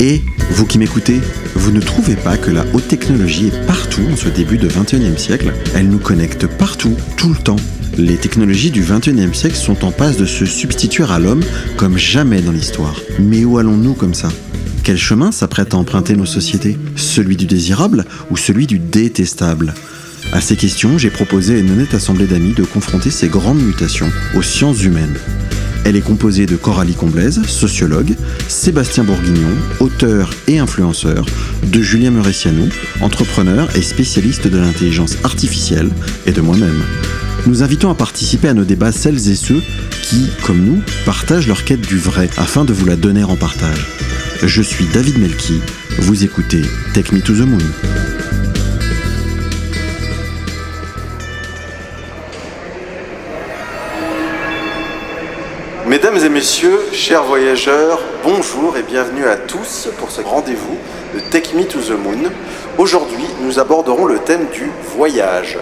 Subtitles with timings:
[0.00, 1.20] Et vous qui m'écoutez,
[1.54, 5.18] vous ne trouvez pas que la haute technologie est partout en ce début de 21e
[5.18, 5.52] siècle?
[5.74, 7.56] Elle nous connecte partout, tout le temps.
[7.98, 11.42] Les technologies du 21e siècle sont en passe de se substituer à l'homme
[11.76, 12.98] comme jamais dans l'histoire.
[13.18, 14.30] Mais où allons-nous comme ça?
[14.84, 16.78] Quel chemin s'apprête à emprunter nos sociétés?
[16.96, 19.74] Celui du désirable ou celui du détestable?
[20.32, 24.10] À ces questions, j'ai proposé à une honnête assemblée d'amis de confronter ces grandes mutations
[24.34, 25.18] aux sciences humaines.
[25.84, 28.14] Elle est composée de Coralie Comblaise, sociologue,
[28.48, 29.48] Sébastien Bourguignon,
[29.80, 31.26] auteur et influenceur,
[31.64, 32.66] de Julien Muressiano,
[33.00, 35.90] entrepreneur et spécialiste de l'intelligence artificielle,
[36.26, 36.82] et de moi-même.
[37.46, 39.62] Nous invitons à participer à nos débats celles et ceux
[40.02, 43.86] qui, comme nous, partagent leur quête du vrai afin de vous la donner en partage.
[44.42, 45.60] Je suis David Melki,
[45.98, 46.62] vous écoutez
[46.94, 47.58] Take Me to the Moon.
[56.12, 60.76] Mesdames et messieurs, chers voyageurs, bonjour et bienvenue à tous pour ce rendez-vous
[61.14, 62.32] de Take Me to the Moon.
[62.78, 65.56] Aujourd'hui, nous aborderons le thème du voyage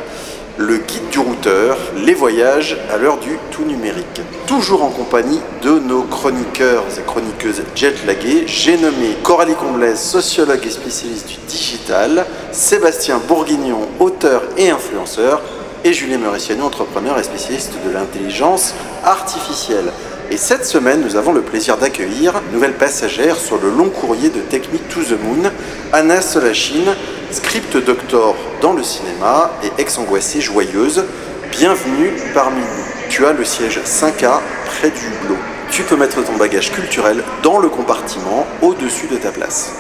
[0.57, 4.23] le guide du routeur, les voyages à l'heure du tout numérique.
[4.47, 10.71] Toujours en compagnie de nos chroniqueurs et chroniqueuses jetlagués, j'ai nommé Coralie Comblaise, sociologue et
[10.71, 15.43] spécialiste du digital, Sébastien Bourguignon, auteur et influenceur,
[15.85, 18.75] et Julien Mauriciano, entrepreneur et spécialiste de l'intelligence
[19.05, 19.93] artificielle.
[20.31, 24.41] Et cette semaine, nous avons le plaisir d'accueillir nouvelle passagère sur le long courrier de
[24.41, 25.51] Technique to the Moon,
[25.95, 26.95] Anna Solachine,
[27.31, 31.05] script doctor dans le cinéma et ex-angoissée joyeuse.
[31.51, 33.09] Bienvenue parmi nous.
[33.09, 35.39] Tu as le siège 5A près du hublot.
[35.71, 39.73] Tu peux mettre ton bagage culturel dans le compartiment au-dessus de ta place.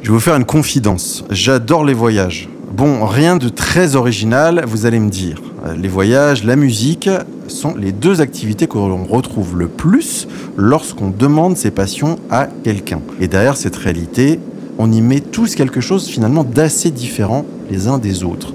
[0.00, 1.24] Je vais vous faire une confidence.
[1.30, 2.48] J'adore les voyages.
[2.70, 5.42] Bon, rien de très original, vous allez me dire.
[5.76, 7.10] Les voyages, la musique
[7.48, 13.00] sont les deux activités que l'on retrouve le plus lorsqu'on demande ses passions à quelqu'un.
[13.20, 14.38] Et derrière cette réalité,
[14.78, 18.54] on y met tous quelque chose finalement d'assez différent les uns des autres.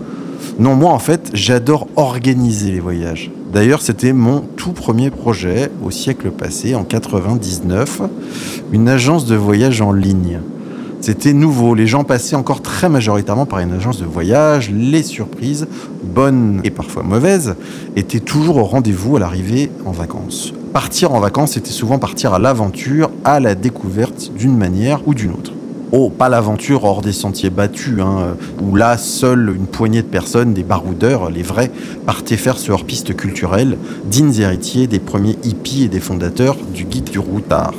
[0.59, 3.31] Non, moi en fait, j'adore organiser les voyages.
[3.51, 8.03] D'ailleurs, c'était mon tout premier projet au siècle passé, en 99,
[8.71, 10.39] une agence de voyage en ligne.
[11.01, 11.75] C'était nouveau.
[11.75, 14.71] Les gens passaient encore très majoritairement par une agence de voyage.
[14.71, 15.67] Les surprises,
[16.03, 17.55] bonnes et parfois mauvaises,
[17.95, 20.53] étaient toujours au rendez-vous à l'arrivée en vacances.
[20.73, 25.31] Partir en vacances, c'était souvent partir à l'aventure, à la découverte d'une manière ou d'une
[25.31, 25.53] autre.
[25.91, 30.53] Oh, pas l'aventure hors des sentiers battus, hein, où là, seule une poignée de personnes,
[30.53, 31.71] des baroudeurs, les vrais,
[32.05, 37.09] partaient faire ce hors-piste culturel, dignes héritiers des premiers hippies et des fondateurs du guide
[37.11, 37.73] du routard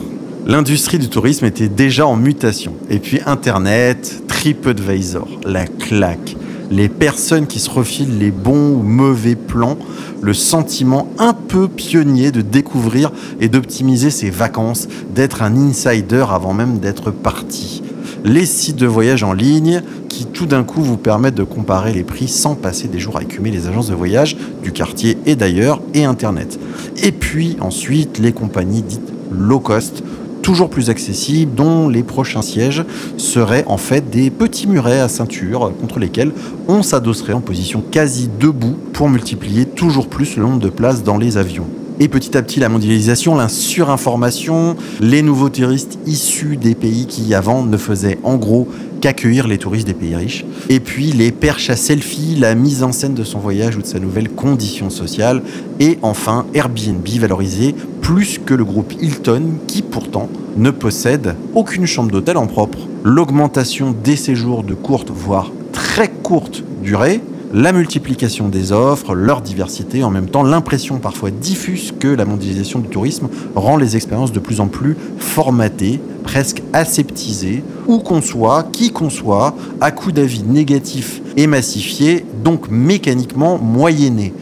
[0.47, 2.75] l'industrie du tourisme était déjà en mutation.
[2.89, 6.37] Et puis Internet, TripAdvisor, la claque,
[6.71, 9.77] les personnes qui se refilent les bons ou mauvais plans,
[10.23, 16.55] le sentiment un peu pionnier de découvrir et d'optimiser ses vacances, d'être un insider avant
[16.55, 17.83] même d'être parti.
[18.25, 22.03] Les sites de voyage en ligne qui tout d'un coup vous permettent de comparer les
[22.03, 25.81] prix sans passer des jours à écumer les agences de voyage du quartier et d'ailleurs
[25.93, 26.59] et Internet.
[27.03, 30.03] Et puis ensuite les compagnies dites low cost
[30.47, 32.85] toujours plus accessibles, dont les prochains sièges
[33.17, 36.31] seraient en fait des petits murets à ceinture contre lesquels
[36.69, 41.19] on s'adosserait en position quasi debout pour multiplier toujours plus le nombre de places dans
[41.19, 41.67] les avions.
[41.99, 47.35] Et petit à petit, la mondialisation, la surinformation, les nouveaux touristes issus des pays qui
[47.35, 48.69] avant ne faisaient en gros
[49.07, 50.45] qu'accueillir les touristes des pays riches.
[50.69, 53.87] Et puis les perches à selfie, la mise en scène de son voyage ou de
[53.87, 55.43] sa nouvelle condition sociale.
[55.79, 57.73] Et enfin Airbnb valorisé
[58.03, 62.79] plus que le groupe Hilton qui pourtant ne possède aucune chambre d'hôtel en propre.
[63.05, 67.21] L'augmentation des séjours de courte voire très courte durée
[67.53, 72.81] la multiplication des offres, leur diversité, en même temps l'impression parfois diffuse que la mondialisation
[72.81, 78.69] du tourisme rend les expériences de plus en plus formatées, presque aseptisées, où qu'on soit,
[78.73, 84.33] qui qu'on soit, à coup d'avis négatifs et massifiés, donc mécaniquement moyennés.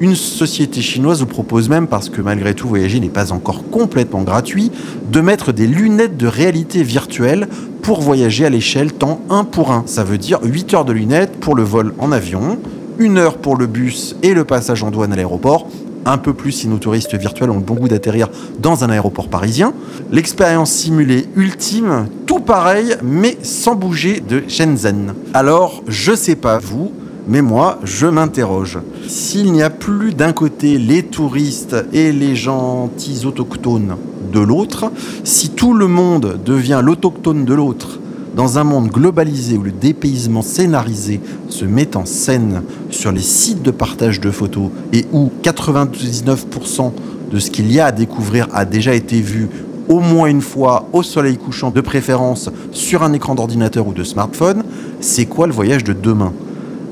[0.00, 4.22] Une société chinoise vous propose même, parce que malgré tout voyager n'est pas encore complètement
[4.22, 4.70] gratuit,
[5.10, 7.48] de mettre des lunettes de réalité virtuelle
[7.84, 9.84] pour voyager à l'échelle temps 1 pour 1.
[9.84, 12.58] Ça veut dire 8 heures de lunettes pour le vol en avion,
[12.98, 15.68] 1 heure pour le bus et le passage en douane à l'aéroport,
[16.06, 19.28] un peu plus si nos touristes virtuels ont le bon goût d'atterrir dans un aéroport
[19.28, 19.74] parisien.
[20.10, 25.12] L'expérience simulée ultime, tout pareil, mais sans bouger de Shenzhen.
[25.34, 26.90] Alors, je sais pas vous,
[27.26, 28.78] mais moi, je m'interroge.
[29.08, 33.96] S'il n'y a plus d'un côté les touristes et les gentils autochtones
[34.32, 34.90] de l'autre,
[35.24, 38.00] si tout le monde devient l'autochtone de l'autre,
[38.36, 43.62] dans un monde globalisé où le dépaysement scénarisé se met en scène sur les sites
[43.62, 46.92] de partage de photos et où 99%
[47.30, 49.48] de ce qu'il y a à découvrir a déjà été vu
[49.88, 54.02] au moins une fois au soleil couchant, de préférence sur un écran d'ordinateur ou de
[54.02, 54.64] smartphone.
[55.00, 56.32] C'est quoi le voyage de demain?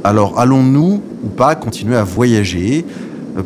[0.04, 2.84] Alors allons-nous ou pas continuer à voyager?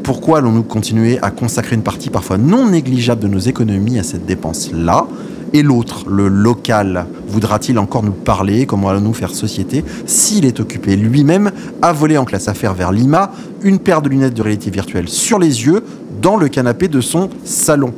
[0.03, 4.25] Pourquoi allons-nous continuer à consacrer une partie parfois non négligeable de nos économies à cette
[4.25, 5.07] dépense-là?
[5.53, 8.67] Et l'autre, le local, voudra-t-il encore nous parler?
[8.67, 13.31] Comment allons-nous faire société s'il est occupé lui-même à voler en classe affaires vers Lima,
[13.63, 15.85] une paire de lunettes de réalité virtuelle sur les yeux,
[16.21, 17.93] dans le canapé de son salon?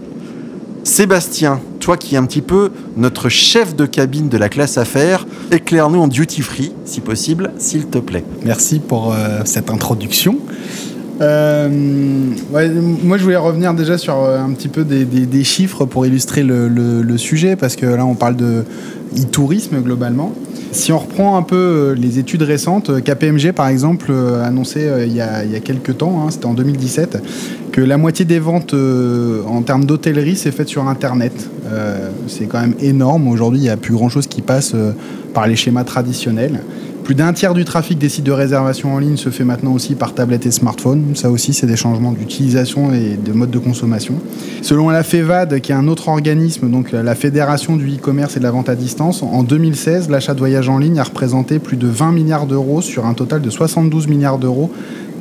[0.83, 1.61] Sébastien,
[1.97, 6.09] qui es un petit peu notre chef de cabine de la classe affaires, éclaire-nous en
[6.09, 8.25] duty free, si possible, s'il te plaît.
[8.45, 10.39] Merci pour euh, cette introduction.
[11.21, 16.43] Euh, moi, je voulais revenir déjà sur euh, un petit peu des, chiffres pour illustrer
[16.43, 18.65] le, sujet, parce que là, on parle de
[19.17, 20.33] e-tourisme globalement.
[20.71, 25.13] Si on reprend un peu euh, les études récentes, KPMG par exemple a annoncé il
[25.13, 27.23] y, a, quelques temps, hein, c'était en 2017,
[27.73, 31.49] que la moitié des ventes en termes d'hôtellerie s'est faite sur Internet.
[32.27, 33.29] c'est quand même énorme.
[33.29, 34.75] Aujourd'hui, il n'y a plus grand chose qui passe
[35.33, 36.61] par les schémas traditionnels.
[37.09, 39.95] Plus d'un tiers du trafic des sites de réservation en ligne se fait maintenant aussi
[39.95, 41.17] par tablette et smartphone.
[41.17, 44.17] Ça aussi, c'est des changements d'utilisation et de mode de consommation.
[44.61, 48.45] Selon la FEVAD, qui est un autre organisme, donc la Fédération du e-commerce et de
[48.45, 51.89] la vente à distance, en 2016, l'achat de voyages en ligne a représenté plus de
[51.89, 54.71] 20 milliards d'euros sur un total de 72 milliards d'euros,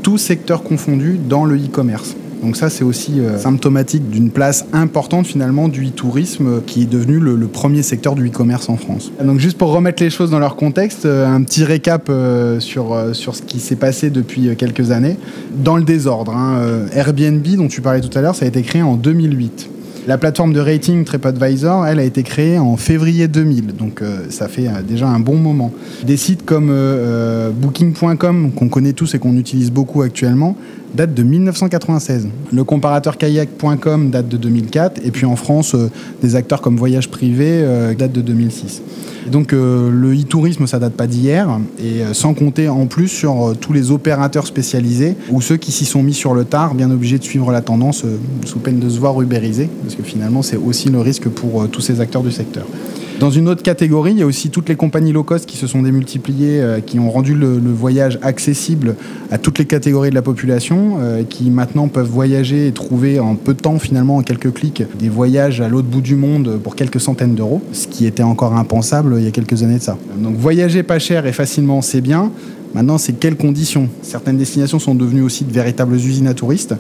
[0.04, 2.18] tous secteurs confondus, dans le e-commerce.
[2.42, 7.20] Donc ça, c'est aussi euh, symptomatique d'une place importante finalement du e-tourisme qui est devenu
[7.20, 9.12] le, premier secteur du e-commerce en France.
[9.24, 12.96] Donc juste pour remettre les choses dans leur contexte, euh, un petit récap euh, sur,
[13.14, 15.18] sur ce qui s'est passé depuis quelques années.
[15.56, 16.60] Dans le désordre, hein,
[16.94, 19.70] Airbnb dont tu parlais tout à l'heure, ça a été créé en 2008.
[20.08, 24.70] La plateforme de rating TripAdvisor, elle a été créée en février 2000, donc ça fait
[24.88, 25.74] déjà un bon moment.
[26.06, 26.74] Des sites comme
[27.54, 30.56] Booking.com, qu'on connaît tous et qu'on utilise beaucoup actuellement,
[30.94, 32.28] date de 1996.
[32.52, 35.02] Le comparateur kayak.com date de 2004.
[35.06, 35.90] Et puis en France, euh,
[36.22, 38.82] des acteurs comme Voyage Privé euh, date de 2006.
[39.32, 41.60] donc euh, le e-tourisme, ça date pas d'hier.
[41.80, 46.04] Et sans compter en plus sur tous les opérateurs spécialisés ou ceux qui s'y sont
[46.04, 48.06] mis sur le tard, bien obligés de suivre la tendance
[48.46, 49.16] sous peine de se voir.
[49.16, 52.66] Parce que finalement, c'est aussi le risque pour tous ces acteurs du secteur.
[53.20, 55.66] Dans une autre catégorie, il y a aussi toutes les compagnies low cost qui se
[55.66, 58.96] sont démultipliées, euh, qui ont rendu le, voyage accessible
[59.32, 63.34] à toutes les catégories de la population, euh, qui maintenant peuvent voyager et trouver en
[63.34, 66.76] peu de temps, finalement, en quelques clics, des voyages à l'autre bout du monde pour
[66.76, 69.98] quelques centaines d'euros, ce qui était encore impensable il y a quelques années de ça.
[70.18, 72.32] Donc voyager pas cher et facilement, c'est bien.
[72.74, 73.90] Maintenant, c'est quelles conditions?
[74.02, 76.76] Certaines destinations sont devenues aussi de véritables usines à touristes.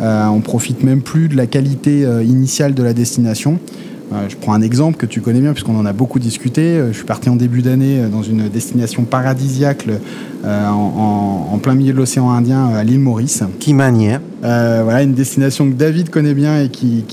[0.00, 3.58] Euh, on profite même plus de la qualité initiale de la destination.
[4.12, 6.62] Euh, je prends un exemple que tu connais bien puisqu'on en a beaucoup discuté.
[6.62, 9.86] Euh, je suis parti en début d'année euh, dans une destination paradisiaque
[10.44, 13.42] en, plein milieu de l'océan Indien à l'île Maurice.
[13.58, 17.04] Qui manière Voilà, une destination que David connaît bien et qui,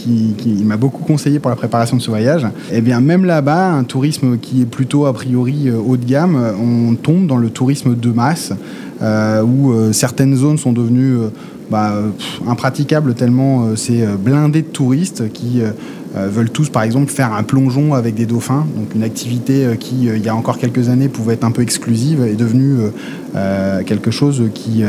[0.64, 2.44] m'a beaucoup conseillé pour la préparation de ce voyage.
[2.72, 6.40] Et eh bien même là-bas, un tourisme qui est plutôt a priori haut de gamme,
[6.62, 8.54] on tombe dans le tourisme de masse
[9.02, 11.18] où certaines zones sont devenues
[11.70, 11.94] bah,
[12.48, 15.62] impraticables tellement c'est blindé de touristes qui
[16.16, 18.66] euh, veulent tous, par exemple, faire un plongeon avec des dauphins.
[18.78, 21.52] Donc une activité euh, qui, euh, il y a encore quelques années, pouvait être un
[21.52, 22.78] peu exclusive, est devenue
[23.86, 24.84] quelque chose qui,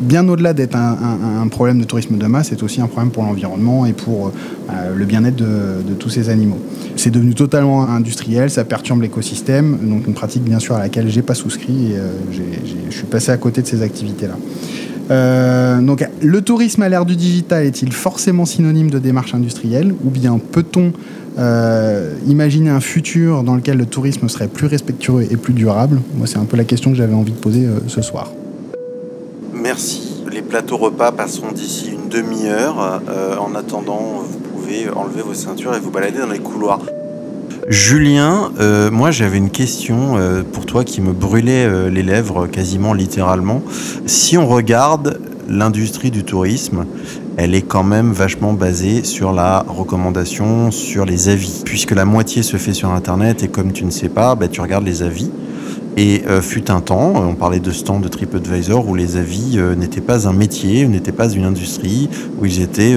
[0.00, 3.86] bien au-delà d'être un, problème de tourisme de masse, est aussi un problème pour l'environnement
[3.86, 4.32] et pour
[4.96, 6.58] le bien-être de, tous ces animaux.
[6.96, 11.22] C'est devenu totalement industriel, ça perturbe l'écosystème, donc une pratique bien sûr à laquelle j'ai
[11.22, 11.98] pas souscrit et
[12.90, 14.36] je suis passé à côté de ces activités-là.
[15.10, 20.10] Euh, donc, le tourisme à l'ère du digital est-il forcément synonyme de démarche industrielle ou
[20.10, 20.92] bien peut-on
[21.38, 26.00] euh, imaginer un futur dans lequel le tourisme serait plus respectueux et plus durable?
[26.16, 28.30] Moi, c'est un peu la question que j'avais envie de poser euh, ce soir.
[29.52, 30.22] Merci.
[30.30, 33.02] Les plateaux repas passeront d'ici une demi-heure.
[33.40, 36.80] en attendant, vous pouvez enlever vos ceintures et vous balader dans les couloirs.
[37.68, 42.46] Julien, euh, moi j'avais une question euh, pour toi qui me brûlait euh, les lèvres
[42.46, 43.62] quasiment littéralement.
[44.04, 45.18] Si on regarde
[45.48, 46.84] l'industrie du tourisme,
[47.38, 51.62] elle est quand même vachement basée sur la recommandation, sur les avis.
[51.64, 54.60] Puisque la moitié se fait sur Internet et comme tu ne sais pas, bah, tu
[54.60, 55.30] regardes les avis.
[55.96, 59.58] Et euh, fut un temps, euh, on parlait de stand de TripAdvisor où les avis
[59.58, 62.08] euh, n'étaient pas un métier, n'étaient pas une industrie,
[62.38, 62.96] où ils étaient,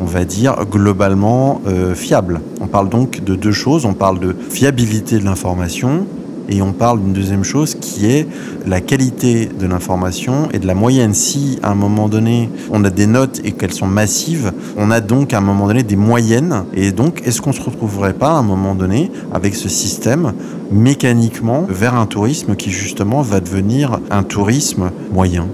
[0.00, 1.60] on va dire, globalement
[1.94, 2.40] fiables.
[2.60, 3.84] On parle donc de deux choses.
[3.84, 6.06] On parle de fiabilité de l'information
[6.48, 8.26] et on parle d'une deuxième chose qui est
[8.66, 11.14] la qualité de l'information et de la moyenne.
[11.14, 15.00] Si à un moment donné on a des notes et qu'elles sont massives, on a
[15.00, 16.64] donc à un moment donné des moyennes.
[16.74, 20.32] Et donc est-ce qu'on se retrouverait pas à un moment donné avec ce système
[20.70, 25.46] mécaniquement vers un tourisme qui justement va devenir un tourisme moyen?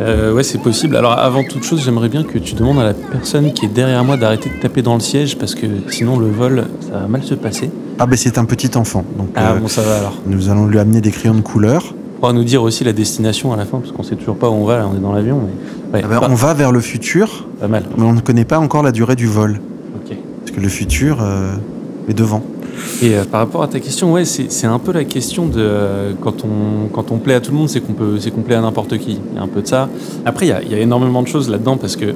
[0.00, 0.96] Euh, ouais, c'est possible.
[0.96, 4.02] Alors, avant toute chose, j'aimerais bien que tu demandes à la personne qui est derrière
[4.04, 7.22] moi d'arrêter de taper dans le siège parce que sinon le vol, ça va mal
[7.22, 7.70] se passer.
[7.98, 9.04] Ah, ben c'est un petit enfant.
[9.16, 10.14] Donc, Ah euh, bon, ça va alors.
[10.26, 11.94] nous allons lui amener des crayons de couleur.
[12.16, 14.48] On pourra nous dire aussi la destination à la fin parce qu'on sait toujours pas
[14.48, 14.78] où on va.
[14.78, 15.40] Là, on est dans l'avion.
[15.92, 15.98] Mais...
[15.98, 17.84] Ouais, Ah ben, pas, on va vers le futur, pas mal.
[17.98, 19.60] mais on ne connaît pas encore la durée du vol.
[20.44, 21.54] Parce que le futur euh,
[22.08, 22.42] est devant.
[23.00, 26.12] Et euh, par rapport à ta question, ouais, c'est un peu la question de euh,
[26.20, 28.98] quand on quand on plaît à tout le monde, c'est qu'on qu'on plaît à n'importe
[28.98, 29.20] qui.
[29.32, 29.88] Il y a un peu de ça.
[30.26, 32.06] Après, il y a, il y a énormément de choses là-dedans parce que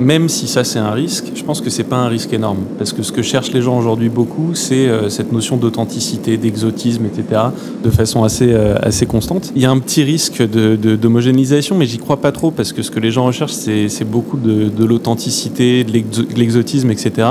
[0.00, 2.92] même si ça c'est un risque, je pense que c'est pas un risque énorme parce
[2.92, 7.40] que ce que cherchent les gens aujourd'hui beaucoup, c'est euh, cette notion d'authenticité, d'exotisme, etc.
[7.82, 9.52] de façon assez euh, assez constante.
[9.56, 12.72] Il y a un petit risque de de- d'homogénéisation, mais j'y crois pas trop parce
[12.72, 16.90] que ce que les gens recherchent, c'est beaucoup de, de l'authenticité, de l'exo- de l'exotisme,
[16.90, 17.28] etc.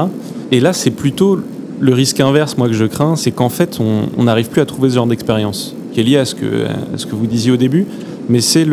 [0.51, 1.39] Et là, c'est plutôt
[1.79, 3.79] le risque inverse, moi, que je crains, c'est qu'en fait,
[4.17, 6.97] on n'arrive plus à trouver ce genre d'expérience, qui est lié à ce que, à
[6.97, 7.85] ce que vous disiez au début,
[8.29, 8.65] mais c'est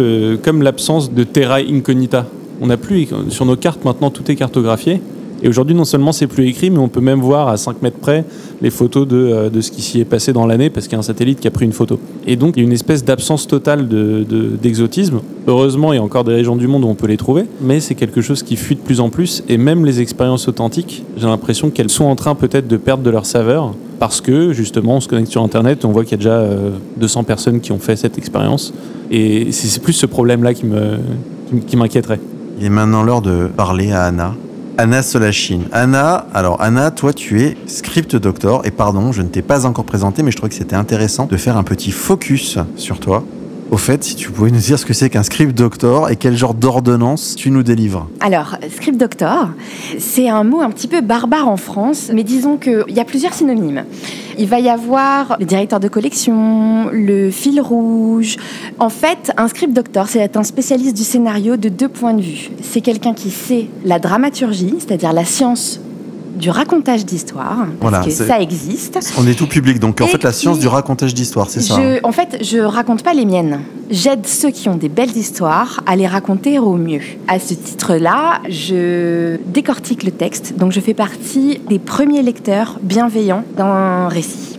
[0.42, 2.26] comme l'absence de terra incognita.
[2.60, 5.00] On n'a plus, sur nos cartes maintenant, tout est cartographié.
[5.42, 7.98] Et aujourd'hui, non seulement c'est plus écrit, mais on peut même voir à 5 mètres
[7.98, 8.24] près
[8.62, 10.96] les photos de, euh, de ce qui s'y est passé dans l'année parce qu'il y
[10.96, 11.98] a un satellite qui a pris une photo.
[12.26, 15.20] Et donc, il y a une espèce d'absence totale de- de- d'exotisme.
[15.46, 17.80] Heureusement, il y a encore des régions du monde où on peut les trouver, mais
[17.80, 19.42] c'est quelque chose qui fuit de plus en plus.
[19.50, 23.10] Et même les expériences authentiques, j'ai l'impression qu'elles sont en train peut-être de perdre de
[23.10, 26.18] leur saveur parce que justement, on se connecte sur Internet, on voit qu'il y a
[26.18, 28.72] déjà euh, 200 personnes qui ont fait cette expérience.
[29.10, 30.98] Et c'est plus ce problème-là qui me-
[31.66, 32.20] qui m'inquiéterait.
[32.56, 34.34] Il est maintenant l'heure de parler à Anna.
[34.78, 35.64] Anna Solachine.
[35.72, 39.84] Anna, alors Anna, toi tu es script doctor et pardon, je ne t'ai pas encore
[39.84, 43.24] présenté mais je trouvais que c'était intéressant de faire un petit focus sur toi.
[43.74, 46.36] Au fait, si tu pouvais nous dire ce que c'est qu'un script doctor et quel
[46.36, 48.08] genre d'ordonnance tu nous délivres.
[48.20, 49.48] Alors, script doctor,
[49.98, 53.34] c'est un mot un petit peu barbare en France, mais disons qu'il y a plusieurs
[53.34, 53.82] synonymes.
[54.38, 58.36] Il va y avoir le directeur de collection, le fil rouge.
[58.78, 62.50] En fait, un script doctor, c'est un spécialiste du scénario de deux points de vue.
[62.62, 65.80] C'est quelqu'un qui sait la dramaturgie, c'est-à-dire la science
[66.36, 68.98] du racontage d'histoire, parce Voilà, que ça existe.
[69.18, 71.76] On est tout public, donc en Et fait la science du racontage d'histoire, c'est ça
[71.76, 73.60] hein en fait, je raconte pas les miennes.
[73.90, 77.00] J'aide ceux qui ont des belles histoires à les raconter au mieux.
[77.28, 83.44] À ce titre-là, je décortique le texte, donc je fais partie des premiers lecteurs bienveillants
[83.56, 84.58] d'un récit.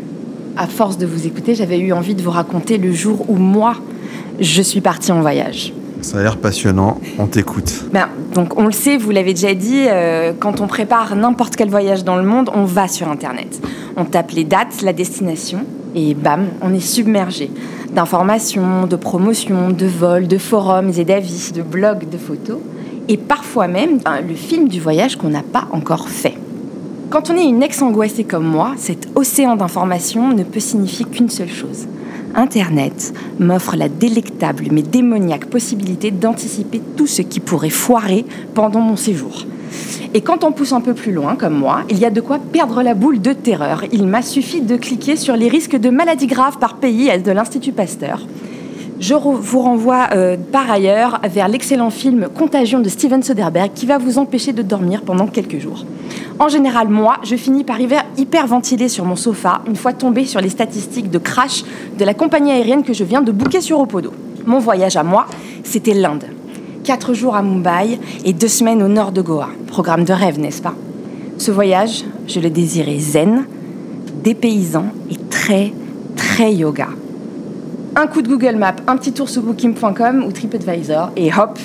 [0.58, 3.76] À force de vous écouter, j'avais eu envie de vous raconter le jour où moi,
[4.40, 5.74] je suis partie en voyage.
[6.06, 7.86] Ça a l'air passionnant, on t'écoute.
[7.92, 11.68] Ben, donc on le sait, vous l'avez déjà dit, euh, quand on prépare n'importe quel
[11.68, 13.60] voyage dans le monde, on va sur Internet.
[13.98, 17.50] On tape les dates, la destination, et bam, on est submergé
[17.92, 22.60] d'informations, de promotions, de vols, de forums et d'avis, de blogs, de photos,
[23.08, 26.38] et parfois même ben, le film du voyage qu'on n'a pas encore fait.
[27.10, 31.50] Quand on est une ex-angoissée comme moi, cet océan d'informations ne peut signifier qu'une seule
[31.50, 31.88] chose.
[32.36, 38.98] Internet m'offre la délectable mais démoniaque possibilité d'anticiper tout ce qui pourrait foirer pendant mon
[38.98, 39.46] séjour.
[40.14, 42.40] Et quand on pousse un peu plus loin, comme moi, il y a de quoi
[42.40, 43.84] perdre la boule de terreur.
[43.92, 47.74] Il m'a suffi de cliquer sur les risques de maladies graves par pays de l'Institut
[47.74, 48.26] Pasteur.
[48.98, 53.98] Je vous renvoie euh, par ailleurs vers l'excellent film Contagion de Steven Soderbergh qui va
[53.98, 55.86] vous empêcher de dormir pendant quelques jours.
[56.40, 60.40] En général, moi, je finis par hyper, hyperventiler sur mon sofa une fois tombé sur
[60.40, 61.64] les statistiques de crash
[61.98, 64.14] de la compagnie aérienne que je viens de booker sur Opodo.
[64.46, 65.26] Mon voyage à moi,
[65.64, 66.26] c'était l'Inde.
[66.86, 69.50] Quatre jours à Mumbai et deux semaines au nord de Goa.
[69.68, 70.76] Programme de rêve, n'est-ce pas?
[71.38, 73.46] Ce voyage, je le désirais zen,
[74.24, 75.74] dépaysant et très,
[76.16, 76.88] très yoga.
[77.98, 81.58] Un coup de Google Maps, un petit tour sur booking.com ou TripAdvisor et hop,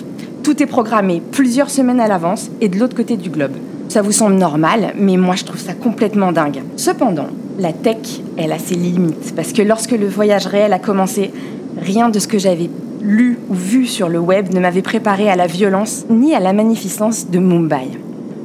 [0.45, 3.57] tout est programmé plusieurs semaines à l'avance et de l'autre côté du globe.
[3.89, 6.63] Ça vous semble normal, mais moi je trouve ça complètement dingue.
[6.77, 7.27] Cependant,
[7.59, 11.33] la tech, elle a ses limites parce que lorsque le voyage réel a commencé,
[11.77, 12.71] rien de ce que j'avais
[13.03, 16.53] lu ou vu sur le web ne m'avait préparé à la violence ni à la
[16.53, 17.89] magnificence de Mumbai.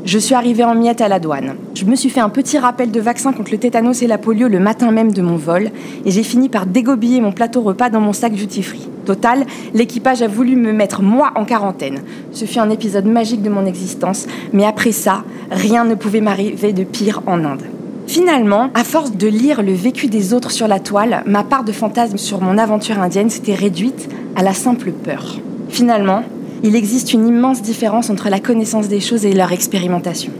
[0.05, 1.55] Je suis arrivée en miettes à la douane.
[1.73, 4.47] Je me suis fait un petit rappel de vaccin contre le tétanos et la polio
[4.47, 5.71] le matin même de mon vol
[6.05, 8.87] et j'ai fini par dégobiller mon plateau repas dans mon sac duty free.
[9.03, 12.03] Total, l'équipage a voulu me mettre moi en quarantaine.
[12.31, 16.71] Ce fut un épisode magique de mon existence, mais après ça, rien ne pouvait m'arriver
[16.71, 17.63] de pire en Inde.
[18.05, 21.71] Finalement, à force de lire le vécu des autres sur la toile, ma part de
[21.71, 25.37] fantasme sur mon aventure indienne s'était réduite à la simple peur.
[25.69, 26.21] Finalement,
[26.65, 30.31] il existe une immense différence entre la connaissance des choses et leur expérimentation,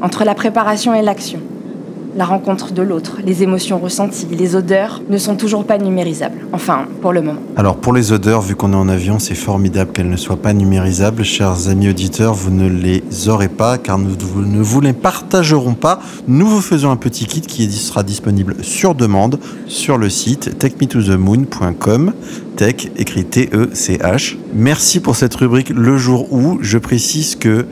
[0.00, 1.40] entre la préparation et l'action.
[2.16, 6.38] La rencontre de l'autre, les émotions ressenties, les odeurs ne sont toujours pas numérisables.
[6.52, 7.40] Enfin, pour le moment.
[7.56, 10.52] Alors pour les odeurs, vu qu'on est en avion, c'est formidable qu'elles ne soient pas
[10.52, 11.24] numérisables.
[11.24, 16.00] Chers amis auditeurs, vous ne les aurez pas car nous ne vous les partagerons pas.
[16.28, 22.12] Nous vous faisons un petit kit qui sera disponible sur demande sur le site techmetothemoon.com.
[22.56, 24.36] Tech écrit T-E-C-H.
[24.54, 26.58] Merci pour cette rubrique Le jour où.
[26.60, 27.66] Je précise que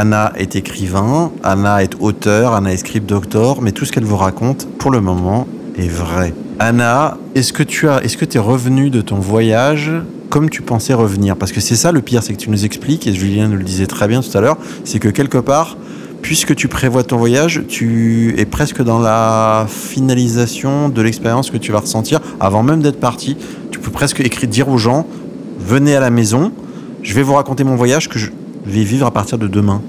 [0.00, 4.16] Anna est écrivain, Anna est auteur, Anna est script doctor, mais tout ce qu'elle vous
[4.16, 6.32] raconte, pour le moment, est vrai.
[6.60, 9.90] Anna, est-ce que tu as, est-ce que es revenu de ton voyage
[10.30, 11.34] comme tu pensais revenir?
[11.34, 13.64] Parce que c'est ça le pire, c'est que tu nous expliques, et Julien nous le
[13.64, 15.76] disait très bien tout à l'heure, c'est que quelque part,
[16.22, 21.72] puisque tu prévois ton voyage, tu es presque dans la finalisation de l'expérience que tu
[21.72, 23.36] vas ressentir avant même d'être parti.
[23.72, 25.08] Tu peux presque écrire, dire aux gens,
[25.58, 26.52] venez à la maison,
[27.02, 28.30] je vais vous raconter mon voyage que je,
[28.68, 29.82] vivre à partir de demain.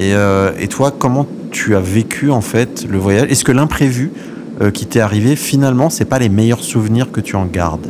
[0.00, 3.30] Euh, et, toi, comment tu as vécu en fait le voyage?
[3.30, 4.12] Est-ce que l'imprévu
[4.60, 7.88] euh, qui t'est arrivé, finalement, c'est pas les meilleurs souvenirs que tu en gardes?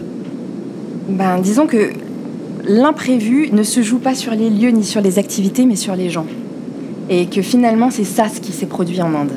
[1.09, 1.91] Ben, disons que
[2.67, 6.11] l'imprévu ne se joue pas sur les lieux ni sur les activités, mais sur les
[6.11, 6.27] gens.
[7.09, 9.33] Et que finalement, c'est ça ce qui s'est produit en Inde.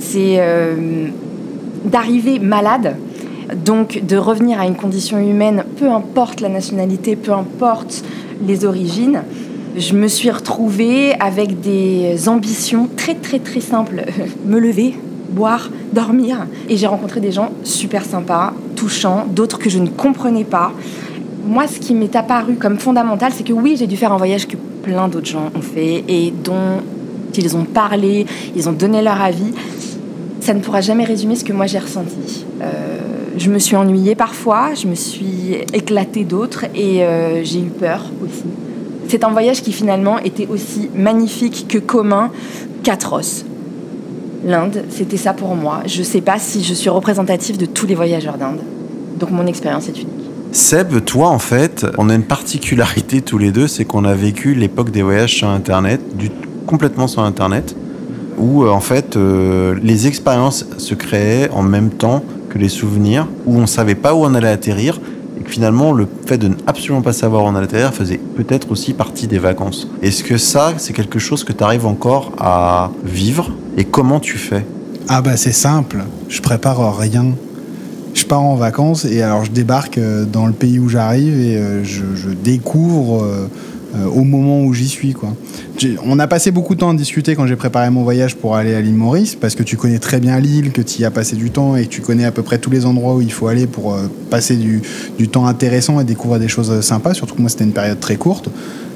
[0.00, 1.06] C'est euh,
[1.84, 2.96] d'arriver malade,
[3.64, 8.04] donc de revenir à une condition humaine, peu importe la nationalité, peu importe
[8.46, 9.22] les origines,
[9.76, 14.04] je me suis retrouvée avec des ambitions très très très simples.
[14.46, 14.94] me lever,
[15.30, 16.46] boire, dormir.
[16.68, 20.72] Et j'ai rencontré des gens super sympas, touchants, d'autres que je ne comprenais pas.
[21.46, 24.46] Moi, ce qui m'est apparu comme fondamental, c'est que oui, j'ai dû faire un voyage
[24.46, 26.80] que plein d'autres gens ont fait et dont
[27.36, 29.52] ils ont parlé, ils ont donné leur avis.
[30.40, 32.44] Ça ne pourra jamais résumer ce que moi j'ai ressenti.
[32.62, 32.98] Euh,
[33.36, 38.04] je me suis ennuyée parfois, je me suis éclatée d'autres et euh, j'ai eu peur
[38.22, 38.44] aussi.
[39.08, 42.30] C'est un voyage qui finalement était aussi magnifique que commun
[42.82, 43.44] qu'atroce.
[44.44, 45.82] L'Inde, c'était ça pour moi.
[45.86, 48.60] Je ne sais pas si je suis représentative de tous les voyageurs d'Inde.
[49.18, 50.08] Donc mon expérience est unique.
[50.52, 54.54] Seb, toi en fait, on a une particularité tous les deux, c'est qu'on a vécu
[54.54, 56.30] l'époque des voyages sur Internet, du,
[56.66, 57.74] complètement sur Internet,
[58.38, 63.26] où euh, en fait euh, les expériences se créaient en même temps que les souvenirs,
[63.46, 65.00] où on ne savait pas où on allait atterrir,
[65.46, 69.26] finalement, le fait de ne absolument pas savoir où on allait faisait peut-être aussi partie
[69.26, 69.88] des vacances.
[70.02, 74.38] Est-ce que ça, c'est quelque chose que tu arrives encore à vivre Et comment tu
[74.38, 74.64] fais?
[75.08, 77.26] Ah bah c'est simple, je prépare rien.
[78.14, 81.56] Je pars en vacances et alors je débarque euh, dans le pays où j'arrive et
[81.56, 83.26] euh, je, découvre
[83.94, 85.12] euh, au moment où j'y suis.
[85.12, 85.34] Quoi
[86.04, 88.74] on a passé beaucoup de temps à discuter quand j'ai préparé mon voyage pour aller
[88.74, 91.36] à l'île Maurice, parce que tu connais très bien l'île, que tu y as passé
[91.36, 93.48] du temps et que tu connais à peu près tous les endroits où il faut
[93.48, 94.82] aller pour euh, passer du,
[95.28, 98.48] temps intéressant et découvrir des choses sympas, surtout que moi c'était une période très courte.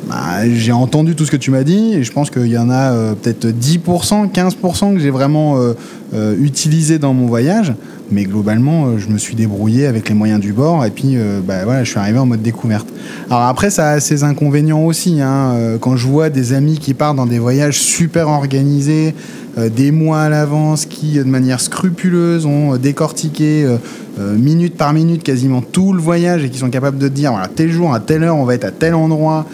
[0.09, 2.71] Bah, j'ai entendu tout ce que tu m'as dit et je pense qu'il y en
[2.71, 7.75] a euh, peut-être 10%, 15% que j'ai vraiment euh, utilisé dans mon voyage.
[8.11, 11.17] Mais globalement, je me suis débrouillé avec les moyens du bord et puis
[11.47, 12.87] bah, voilà, je suis arrivé en mode découverte.
[13.29, 15.21] Alors après, ça a ses inconvénients aussi.
[15.21, 15.77] Hein.
[15.81, 19.15] Quand je vois des amis qui partent dans des voyages super organisés,
[19.59, 24.93] euh, des mois à l'avance, qui de manière scrupuleuse ont euh, décortiqué euh, minute par
[24.93, 28.01] minute quasiment tout le voyage et qui sont capables de dire voilà, tel jour, à
[28.01, 29.47] telle heure, on va être à tel endroit.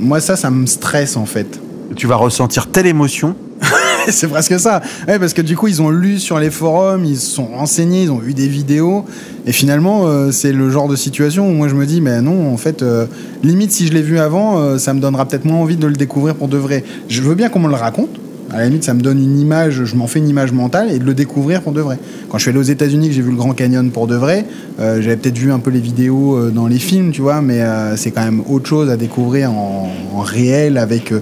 [0.00, 1.60] moi, ça, ça me stresse en fait.
[1.94, 3.36] Tu vas ressentir telle émotion
[4.08, 4.80] c'est presque ça.
[5.06, 8.10] parce que du coup, ils ont lu sur les forums, ils se sont renseignés, ils
[8.10, 9.04] ont vu des vidéos.
[9.46, 12.52] Et finalement, euh, c'est le genre de situation où moi je me dis, mais non,
[12.52, 13.06] en fait, euh,
[13.42, 15.94] limite, si je l'ai vu avant, euh, ça me donnera peut-être moins envie de le
[15.94, 16.84] découvrir pour de vrai.
[17.08, 18.10] Je veux bien qu'on me le raconte.
[18.50, 20.98] À la limite, ça me donne une image, je m'en fais une image mentale et
[20.98, 21.98] de le découvrir pour de vrai.
[22.28, 24.44] Quand je suis allé aux États-Unis, que j'ai vu le Grand Canyon pour de vrai,
[24.78, 27.62] j'avais peut-être vu un peu les vidéos dans les films, tu vois, mais
[27.96, 29.90] c'est quand même autre chose à découvrir en,
[30.22, 31.12] réel avec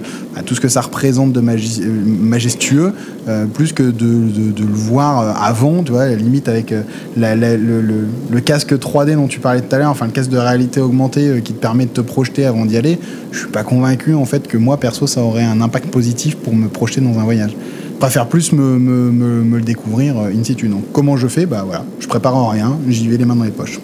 [0.45, 2.93] tout ce que ça représente de euh, majestueux,
[3.27, 6.73] euh, plus que de, le voir euh, avant, tu vois, la limite avec
[7.17, 11.41] le, casque 3D dont tu parlais tout à l'heure, enfin le casque de réalité augmentée
[11.43, 12.97] qui te permet de te projeter avant d'y aller.
[13.31, 16.55] Je suis pas convaincu en fait que moi perso ça aurait un impact positif pour
[16.55, 17.55] me projeter dans un voyage.
[17.93, 20.67] Je préfère plus me, le découvrir in situ.
[20.67, 21.45] Donc comment je fais?
[21.45, 23.79] Bah voilà, je prépare rien, j'y vais les mains dans les poches.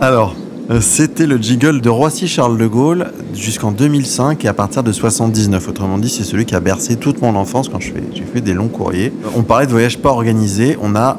[0.00, 0.34] Alors,
[0.70, 5.68] euh, c'était le jiggle de Roissy-Charles de Gaulle jusqu'en 2005 et à partir de 79.
[5.68, 7.94] Autrement dit, c'est celui qui a bercé toute mon enfance quand j'ai
[8.32, 9.12] fait des longs courriers.
[9.36, 10.76] On parlait de voyage pas organisé.
[10.82, 11.18] On a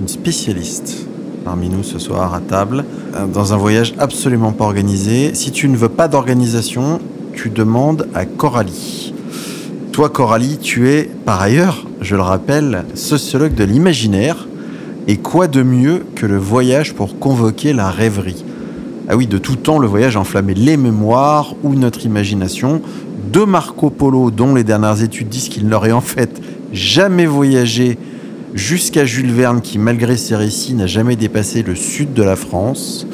[0.00, 1.06] une spécialiste
[1.44, 5.34] parmi nous ce soir à table euh, dans un voyage absolument pas organisé.
[5.34, 7.00] Si tu ne veux pas d'organisation,
[7.36, 9.14] tu demandes à Coralie.
[9.92, 14.48] Toi, Coralie, tu es par ailleurs, je le rappelle, sociologue de l'imaginaire.
[15.06, 18.44] Et quoi de mieux que le voyage pour convoquer la rêverie?
[19.08, 22.82] Ah oui, de tout temps, le voyage a enflammé les mémoires ou notre imagination,
[23.32, 26.40] de Marco Polo, dont les dernières études disent qu'il n'aurait en fait
[26.72, 27.98] jamais voyagé
[28.54, 33.06] jusqu'à Jules Verne, qui malgré ses récits n'a jamais dépassé le sud de la France,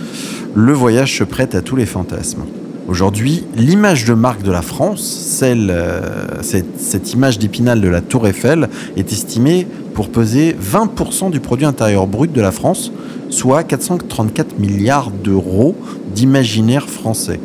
[0.54, 2.44] le voyage se prête à tous les fantasmes.
[2.88, 8.00] Aujourd'hui, l'image de marque de la France, celle, euh, cette, cette image d'épinal de la
[8.00, 12.92] Tour Eiffel, est estimée pour peser 20% du produit intérieur brut de la France,
[13.30, 15.76] soit 434 milliards d'euros
[16.14, 17.38] d'imaginaire français.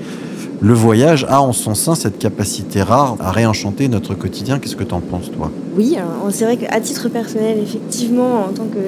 [0.59, 4.57] Le voyage a en son sein cette capacité rare à réenchanter notre quotidien.
[4.57, 5.51] Qu'est-ce que tu en penses, toi?
[5.77, 5.97] Oui,
[6.31, 8.79] c'est vrai qu'à titre personnel, effectivement, en tant que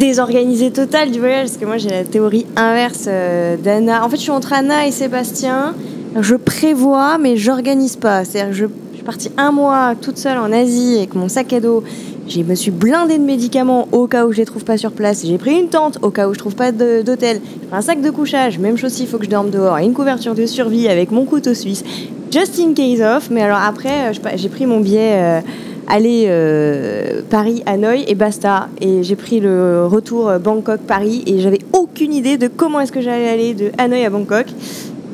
[0.00, 4.02] désorganisée totale du voyage, parce que moi j'ai la théorie inverse euh, d'Anna.
[4.02, 5.74] En fait, je suis entre Anna et Sébastien.
[6.18, 8.24] Je prévois, mais j'organise pas.
[8.24, 11.60] C'est-à-dire je, je suis partie un mois toute seule en Asie avec mon sac à
[11.60, 11.84] dos.
[12.28, 15.26] Je me suis blindée de médicaments au cas où je les trouve pas sur place.
[15.26, 17.40] J'ai pris une tente au cas où je trouve pas d'hôtel.
[17.70, 20.34] Un sac de couchage, même chose s'il faut que je dorme dehors, et une couverture
[20.34, 21.84] de survie avec mon couteau suisse.
[22.30, 23.30] Just in case of.
[23.30, 25.40] Mais alors après, euh, j'ai pris mon billet euh,
[25.90, 28.68] aller euh, Paris Hanoï et basta.
[28.80, 32.92] Et j'ai pris le retour euh, Bangkok Paris et j'avais aucune idée de comment est-ce
[32.92, 34.46] que j'allais aller de Hanoï à Bangkok.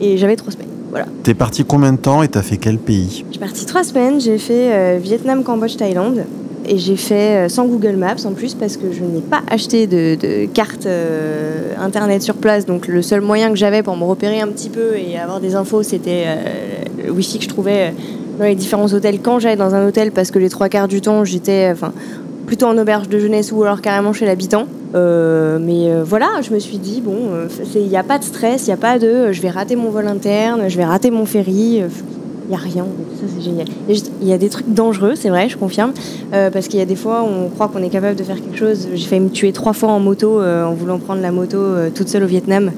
[0.01, 0.69] Et j'avais trois semaines.
[0.91, 1.07] Voilà.
[1.23, 3.25] T'es parti combien de temps et t'as fait quel pays?
[3.27, 6.25] Je suis partie trois semaines, j'ai fait euh, Vietnam, Cambodge, Thaïlande.
[6.69, 9.87] Et j'ai fait euh, sans Google Maps en plus parce que je n'ai pas acheté
[9.87, 10.87] de, de carte
[11.81, 12.67] internet sur place.
[12.67, 15.55] Donc le seul moyen que j'avais pour me repérer un petit peu et avoir des
[15.55, 16.25] infos, c'était
[17.05, 17.95] le wifi que je trouvais
[18.39, 21.01] dans les différents hôtels quand j'allais dans un hôtel parce que les trois quarts du
[21.01, 21.93] temps j'étais enfin
[22.47, 24.67] plutôt en auberge de jeunesse ou alors carrément chez l'habitant.
[24.95, 28.25] Euh, mais euh, voilà, je me suis dit, bon, euh, il n'y a pas de
[28.25, 31.11] stress, il n'y a pas de je vais rater mon vol interne, je vais rater
[31.11, 31.83] mon ferry.
[31.83, 32.87] il n'y a rien,
[33.21, 33.67] ça c'est génial.
[33.89, 35.93] Il y, a des trucs dangereux, c'est vrai, je confirme,
[36.31, 38.57] parce qu'il y a des fois où on croit qu'on est capable de faire quelque
[38.57, 38.89] chose.
[38.95, 41.59] J'ai failli me tuer trois fois en moto en voulant prendre la moto
[41.95, 42.71] toute seule au Vietnam.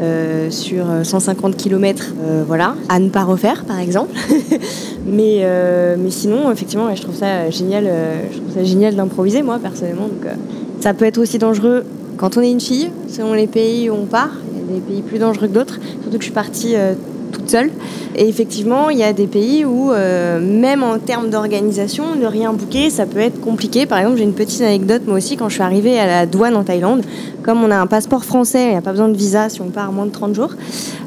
[0.00, 2.14] Euh, sur euh, 150 km,
[2.46, 4.12] voilà, à ne pas refaire par exemple.
[5.06, 9.58] mais, euh, sinon, effectivement, je trouve ça génial, euh, je trouve ça génial d'improviser moi
[9.58, 10.08] personnellement.
[10.26, 10.34] Euh,
[10.80, 11.84] ça peut être aussi dangereux
[12.16, 14.30] quand on est une fille, selon les pays où on part.
[14.52, 16.94] Il y a des pays plus dangereux que d'autres, surtout que je suis partie euh,
[17.28, 17.70] toute seule.
[18.16, 22.52] Et effectivement, il y a des pays où, euh, même en termes d'organisation, ne rien
[22.52, 23.86] booker, ça peut être compliqué.
[23.86, 26.56] Par exemple, j'ai une petite anecdote, moi aussi, quand je suis arrivée à la douane
[26.56, 27.02] en Thaïlande,
[27.42, 29.70] comme on a un passeport français, il n'y a pas besoin de visa si on
[29.70, 30.50] part moins de 30 jours.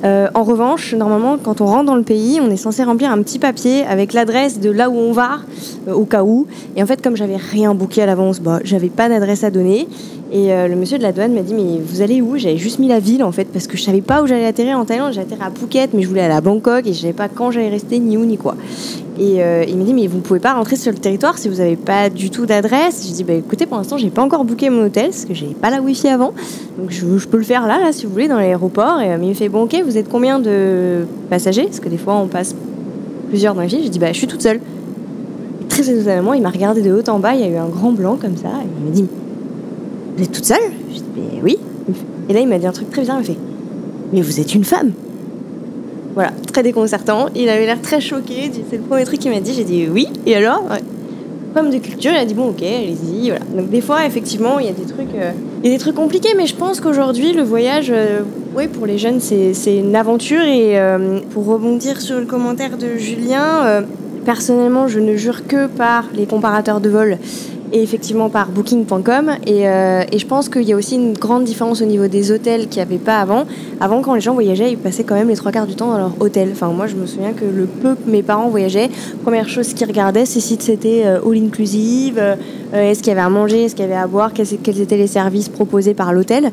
[0.03, 3.21] Euh, en revanche, normalement, quand on rentre dans le pays, on est censé remplir un
[3.21, 5.39] petit papier avec l'adresse de là où on va,
[5.88, 6.47] euh, au cas où.
[6.75, 9.88] Et en fait, comme j'avais rien booké à l'avance, bah, j'avais pas d'adresse à donner.
[10.33, 12.37] Et euh, le monsieur de la douane m'a dit mais vous allez où?
[12.37, 14.77] J'avais juste mis la ville en fait parce que je savais pas où j'allais atterrir
[14.77, 15.11] en Thaïlande.
[15.11, 17.69] J'atterrais à Phuket mais je voulais aller à Bangkok et je savais pas quand j'allais
[17.69, 18.55] rester ni où ni quoi.
[19.19, 21.59] Et euh, il m'a dit mais vous pouvez pas rentrer sur le territoire si vous
[21.59, 23.05] avez pas du tout d'adresse.
[23.05, 25.53] J'ai dit bah écoutez pour l'instant j'ai pas encore booké mon hôtel parce que j'avais
[25.53, 26.33] pas la wifi avant.
[26.77, 29.01] Donc je, peux le faire là si vous voulez dans l'aéroport.
[29.01, 31.65] Et euh, il me fait bon ok vous êtes combien de passagers?
[31.65, 32.55] Parce que des fois on passe
[33.27, 33.67] plusieurs dans la.
[33.67, 34.61] J'ai dit bah je suis toute seule.
[35.67, 37.35] Très étonnamment il m'a regardé de haut en bas.
[37.35, 38.47] Il y a eu un grand blanc comme ça.
[38.47, 39.05] Et il m'a dit
[40.15, 41.58] vous êtes toute seule Je dis, mais oui.
[42.30, 43.17] Et là, il m'a dit un truc très bizarre.
[43.17, 43.38] Il m'a fait,
[44.13, 44.91] mais vous êtes une femme
[46.13, 47.28] Voilà, très déconcertant.
[47.36, 48.52] Il avait l'air très choqué.
[48.69, 49.54] C'est le premier truc qu'il m'a dit.
[49.54, 50.08] J'ai dit, oui.
[50.26, 50.63] Et alors.
[51.54, 53.30] Problème de culture, il a dit, bon, ok, allez-y.
[53.30, 53.43] Voilà.
[53.54, 55.95] Donc, des fois, effectivement, il y a des trucs, euh, il y a des trucs
[55.95, 58.21] compliqués, mais je pense qu'aujourd'hui, le voyage, euh,
[58.56, 60.43] oui, pour les jeunes, c'est une aventure.
[60.43, 63.84] Et euh, pour rebondir sur le commentaire de Julien,
[64.24, 67.17] personnellement, je ne jure que par les comparateurs de vol
[67.71, 69.31] et effectivement par booking.com.
[69.45, 72.31] Et, euh, et je pense qu'il y a aussi une grande différence au niveau des
[72.31, 73.45] hôtels qu'il n'y avait pas avant.
[73.79, 75.97] Avant, quand les gens voyageaient, ils passaient quand même les trois quarts du temps dans
[75.97, 76.49] leur hôtel.
[76.51, 78.89] Enfin, moi, je me souviens que le peu que mes parents voyageaient,
[79.23, 82.36] première chose qu'ils regardaient, c'est si c'était euh, all inclusive, euh,
[82.73, 85.07] est-ce qu'il y avait à manger, est-ce qu'il y avait à boire, quels, étaient les
[85.07, 86.51] services proposés par l'hôtel.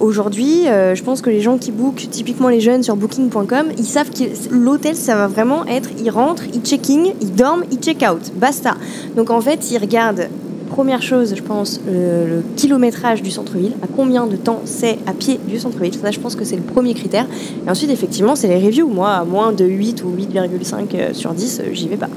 [0.00, 4.10] Aujourd'hui, je pense que les gens qui bookent, typiquement les jeunes sur booking.com, ils savent
[4.10, 8.32] que l'hôtel, ça va vraiment être, ils rentrent, ils check-in, ils dorment, ils check-out.
[8.36, 8.76] Basta.
[9.16, 10.28] Donc en fait, ils regardent
[10.68, 15.12] Première chose, je pense, le, le kilométrage du centre-ville, à combien de temps c'est à
[15.12, 15.94] pied du centre-ville?
[15.94, 17.26] Ça, je pense que c'est le premier critère.
[17.66, 18.88] Et ensuite, effectivement, c'est les reviews.
[18.88, 22.08] Moi, à moins de 8 ou 8,5 sur 10, euh, j'y vais pas.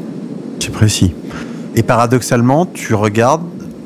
[0.59, 1.13] C'est précis.
[1.75, 3.43] Et paradoxalement, tu regardes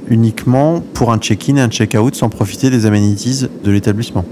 [0.10, 4.26] uniquement pour un check-in et un check-out sans profiter des amenities de l'établissement.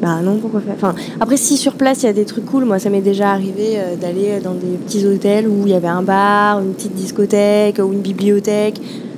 [0.00, 2.64] Bah non, pourquoi faire enfin, Après, si sur place, il y a des trucs cool,
[2.64, 5.88] moi, ça m'est déjà arrivé euh, d'aller dans des petits hôtels où il y avait
[5.88, 9.15] un bar, une petite discothèque ou une bibliothèque euh,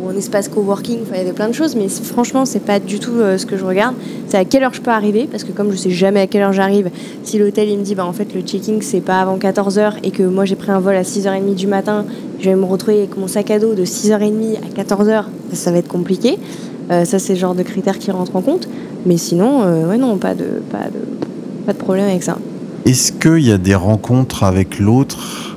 [0.00, 2.98] ou un espace coworking, il y avait plein de choses, mais franchement, c'est pas du
[2.98, 3.94] tout euh, ce que je regarde.
[4.28, 6.42] C'est à quelle heure je peux arriver, parce que comme je sais jamais à quelle
[6.42, 6.90] heure j'arrive,
[7.24, 10.10] si l'hôtel il me dit, bah en fait, le checking c'est pas avant 14h et
[10.10, 12.04] que moi j'ai pris un vol à 6h30 du matin,
[12.40, 15.78] je vais me retrouver avec mon sac à dos de 6h30 à 14h, ça, va
[15.78, 16.38] être compliqué.
[16.90, 18.68] Euh, ça, c'est le genre de critères qui rentrent en compte.
[19.06, 21.00] Mais sinon, euh, non, pas de, pas, de,
[21.66, 22.38] pas de problème avec ça.
[22.84, 25.47] Est-ce qu'il y a des rencontres avec l'autre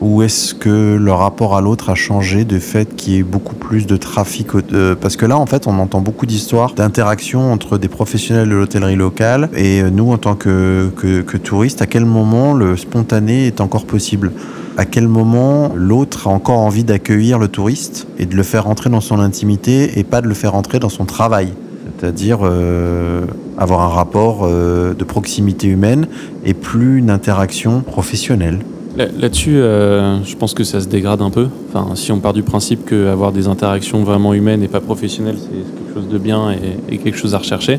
[0.00, 3.54] ou est-ce que le rapport à l'autre a changé du fait qu'il y ait beaucoup
[3.54, 7.78] plus de trafic euh, Parce que là, en fait, on entend beaucoup d'histoires d'interaction entre
[7.78, 11.80] des professionnels de l'hôtellerie locale et nous, en tant que, que, touristes.
[11.82, 14.32] À quel moment le spontané est encore possible?
[14.76, 18.90] À quel moment l'autre a encore envie d'accueillir le touriste et de le faire rentrer
[18.90, 21.54] dans son intimité et pas de le faire rentrer dans son travail?
[21.98, 23.24] C'est-à-dire euh,
[23.56, 26.08] avoir un rapport euh, de proximité humaine
[26.44, 28.58] et plus une interaction professionnelle.
[28.96, 31.48] Là-dessus, euh, je pense que ça se dégrade un peu.
[31.68, 35.50] Enfin, si on part du principe qu'avoir des interactions vraiment humaines et pas professionnelles, c'est
[35.50, 36.54] quelque chose de bien
[36.88, 37.78] et, quelque chose à rechercher.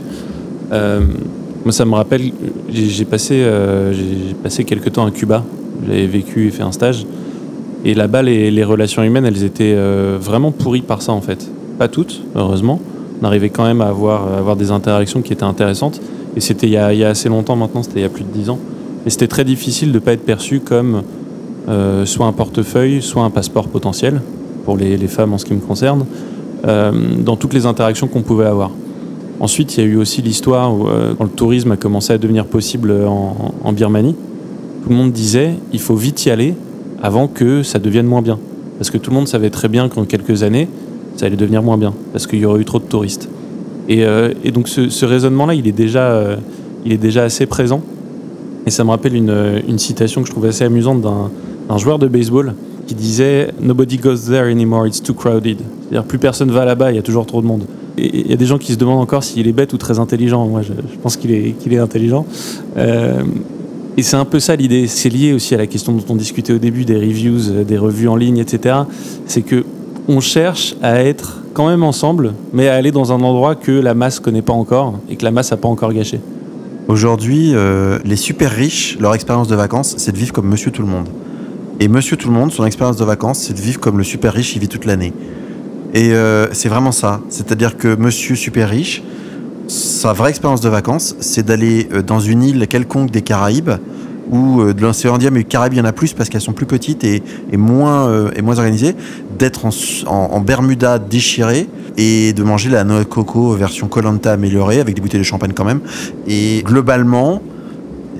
[0.69, 2.31] moi, ça me rappelle,
[2.69, 3.43] j'ai passé,
[3.93, 5.43] j'ai passé quelques temps à Cuba.
[5.87, 7.05] J'avais vécu et fait un stage.
[7.83, 9.75] Et là-bas, les, relations humaines, elles étaient
[10.19, 11.49] vraiment pourries par ça, en fait.
[11.79, 12.79] Pas toutes, heureusement
[13.21, 15.99] on arrivait quand même à avoir, avoir des interactions qui étaient intéressantes.
[16.35, 18.49] Et c'était il, y a assez longtemps maintenant, c'était il y a plus de 10
[18.51, 18.59] ans.
[19.07, 21.01] Et c'était très difficile de ne pas être perçu comme
[21.69, 24.21] euh, soit un portefeuille, soit un passeport potentiel,
[24.65, 26.05] pour les, femmes en ce qui me concerne,
[26.67, 26.91] euh,
[27.23, 28.69] dans toutes les interactions qu'on pouvait avoir.
[29.39, 32.17] Ensuite, il y a eu aussi l'histoire où, euh, quand le tourisme a commencé à
[32.17, 34.13] devenir possible en, Birmanie,
[34.83, 36.53] tout le monde disait il faut vite y aller
[37.01, 38.37] avant que ça devienne moins bien.
[38.77, 40.67] Parce que tout le monde savait très bien qu'en quelques années,
[41.15, 43.29] ça allait devenir moins bien parce qu'il y aurait eu trop de touristes.
[43.87, 44.03] Et,
[44.51, 46.35] donc ce, raisonnement-là, il, est déjà,
[46.83, 47.81] il est déjà assez présent.
[48.67, 52.07] Et ça me rappelle une, une citation que je trouve assez amusante d'un joueur de
[52.07, 52.53] baseball
[52.85, 55.59] qui disait Nobody goes there anymore, it's too crowded.
[55.83, 57.63] C'est-à-dire plus personne va là-bas, il y a toujours trop de monde.
[57.97, 59.99] Et il y a des gens qui se demandent encore s'il est bête ou très
[59.99, 60.45] intelligent.
[60.47, 62.25] Moi, je, pense qu'il est, intelligent.
[62.75, 63.23] Euh,
[63.95, 64.87] et c'est un peu ça l'idée.
[64.87, 68.09] C'est lié aussi à la question dont on discutait au début des reviews, des revues
[68.09, 68.75] en ligne, etc.
[69.27, 69.63] C'est que
[70.09, 73.93] on cherche à être quand même ensemble, mais à aller dans un endroit que la
[73.93, 76.19] masse connaît pas encore et que la masse n'a pas encore gâché.
[76.87, 80.83] Aujourd'hui, euh, les super riches, leur expérience de vacances, c'est de vivre comme Monsieur Tout
[80.83, 81.09] le Monde.
[81.81, 84.31] Et Monsieur Tout le Monde, son expérience de vacances, c'est de vivre comme le super
[84.33, 85.11] riche, il vit toute l'année.
[85.93, 87.19] Et euh, c'est vraiment ça.
[87.27, 89.03] C'est-à-dire que Monsieur Super Riche,
[89.67, 93.71] sa vraie expérience de vacances, c'est d'aller euh, dans une île quelconque des Caraïbes
[94.29, 96.65] ou de l'océan Indien, mais Caraïbes, il y en a plus parce qu'elles sont plus
[96.65, 97.21] petites et,
[97.53, 98.95] moins, et moins organisées,
[99.37, 99.65] d'être
[100.07, 105.01] en, Bermuda déchirée et de manger la noix de coco version Colanta améliorée avec des
[105.01, 105.81] bouteilles de champagne quand même.
[106.27, 107.41] Et globalement,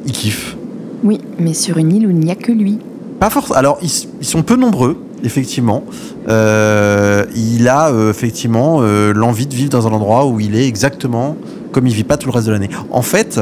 [0.06, 0.58] il kiffe.
[1.04, 2.80] Oui, mais sur une île où il n'y a que lui.
[3.20, 3.58] Pas forcément.
[3.58, 5.84] Alors, ils, sont peu nombreux, effectivement.
[6.28, 10.67] Euh, il a euh, effectivement euh, l'envie de vivre dans un endroit où il est
[10.67, 11.36] exactement
[11.72, 12.70] comme il vit pas tout le reste de l'année.
[12.91, 13.39] En fait,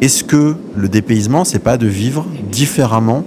[0.00, 3.24] est-ce que le dépaysement, c'est pas de vivre différemment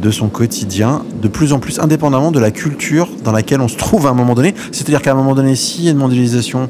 [0.00, 3.76] de son quotidien, de plus en plus indépendamment de la culture dans laquelle on se
[3.76, 4.54] trouve à un moment donné?
[4.72, 6.68] C'est-à-dire qu'à un moment donné, s'il y a une mondialisation,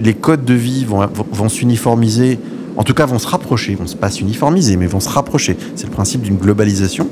[0.00, 2.38] les codes de vie vont, vont, s'uniformiser,
[2.76, 5.56] en tout cas vont se rapprocher, vont pas s'uniformiser, mais vont se rapprocher.
[5.76, 7.08] C'est le principe d'une globalisation.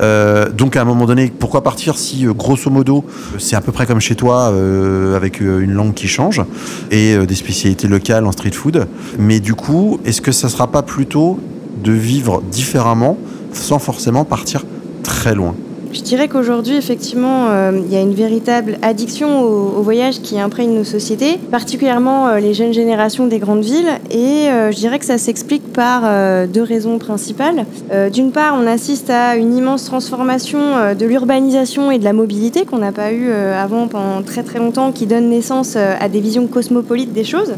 [0.00, 3.04] Euh, donc à un moment donné, pourquoi partir si euh, grosso modo
[3.38, 6.42] c'est à peu près comme chez toi, euh, avec une langue qui change
[6.90, 8.86] et des spécialités locales en street food.
[9.18, 11.40] Mais du coup, est-ce que ça sera pas plutôt
[11.82, 13.16] de vivre différemment
[13.52, 14.64] sans forcément partir
[15.02, 15.54] très loin?
[15.98, 20.72] Je dirais qu'aujourd'hui, effectivement, euh, il y a une véritable addiction au, voyage qui imprègne
[20.72, 23.90] nos sociétés, particulièrement euh, les jeunes générations des grandes villes.
[24.12, 26.02] Et euh, je dirais que ça s'explique par
[26.46, 27.66] deux raisons principales.
[28.12, 30.58] D'une part, on assiste à une immense transformation
[30.98, 34.92] de l'urbanisation et de la mobilité qu'on n'a pas eu avant pendant très très longtemps,
[34.92, 37.54] qui donne naissance à des visions cosmopolites des choses.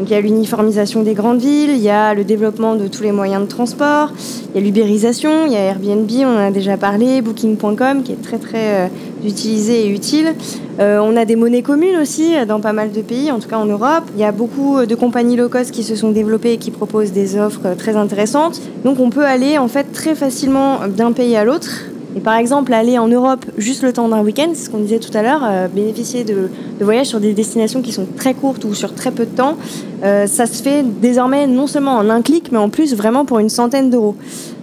[0.00, 3.02] Donc il y a l'uniformisation des grandes villes, il y a le développement de tous
[3.02, 4.10] les moyens de transport,
[4.48, 8.12] il y a l'ubérisation, il y a Airbnb, on en a déjà parlé, Booking.com qui
[8.12, 8.88] est très très euh,
[9.26, 10.34] utilisé et utile.
[10.78, 13.48] Euh, on a des monnaies communes aussi euh, dans pas mal de pays, en tout
[13.50, 14.04] cas en Europe.
[14.14, 17.12] Il y a beaucoup de compagnies low cost qui se sont développées et qui proposent
[17.12, 18.62] des offres très intéressantes.
[18.86, 22.72] Donc on peut aller en fait très facilement d'un pays à l'autre et par exemple,
[22.72, 25.42] aller en Europe juste le temps d'un week-end, c'est ce qu'on disait tout à l'heure,
[25.44, 26.48] euh, bénéficier de,
[26.80, 29.56] voyages sur des destinations qui sont très courtes ou sur très peu de temps,
[30.02, 33.38] euh, ça se fait désormais non seulement en un clic, mais en plus vraiment pour
[33.38, 34.16] une centaine d'euros.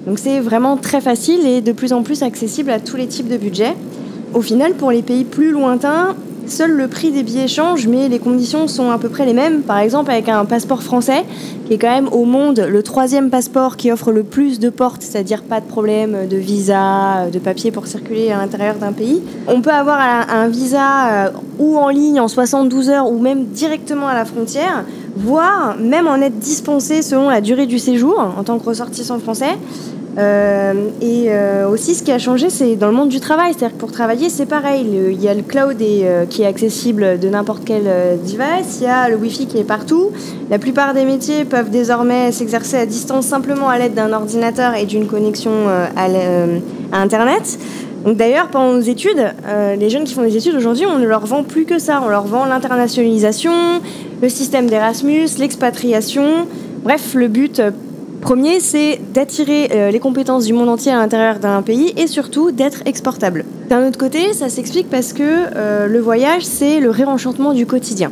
[0.05, 3.29] Donc c'est vraiment très facile et de plus en plus accessible à tous les types
[3.29, 3.75] de budgets.
[4.33, 6.15] Au final, pour les pays plus lointains,
[6.47, 9.63] Seul le prix des billets change, mais les conditions sont à peu près les mêmes.
[9.63, 11.25] Par exemple, avec un passeport français,
[11.65, 15.01] qui est quand même au monde le troisième passeport qui offre le plus de portes,
[15.01, 19.21] c'est-à-dire pas de problème de visa, de papier pour circuler à l'intérieur d'un pays.
[19.47, 21.29] On peut avoir un, visa euh,
[21.59, 24.85] ou en ligne en 72 heures ou même directement à la frontière,
[25.17, 29.57] voire même en être dispensé selon la durée du séjour en tant que ressortissant français.
[30.17, 33.53] Euh, et euh, aussi, ce qui a changé, c'est dans le monde du travail.
[33.53, 34.85] C'est-à-dire que pour travailler, c'est pareil.
[35.11, 38.79] il y a le cloud euh, qui est accessible de n'importe quel device.
[38.79, 40.11] Il y a le Wi-Fi qui est partout.
[40.49, 44.85] La plupart des métiers peuvent désormais s'exercer à distance simplement à l'aide d'un ordinateur et
[44.85, 45.51] d'une connexion
[45.95, 46.07] à,
[46.93, 47.59] Internet.
[48.05, 49.33] Donc d'ailleurs, pendant nos études,
[49.77, 52.01] les jeunes qui font des études aujourd'hui, on ne leur vend plus que ça.
[52.03, 53.51] On leur vend l'internationalisation,
[54.21, 56.47] le système d'Erasmus, l'expatriation.
[56.83, 57.61] Bref, le but
[58.27, 62.51] premier, c'est d'attirer euh, les compétences du monde entier à l'intérieur d'un pays et surtout
[62.51, 63.45] d'être exportable.
[63.69, 68.11] D'un autre côté, ça s'explique parce que le voyage, c'est le réenchantement du quotidien.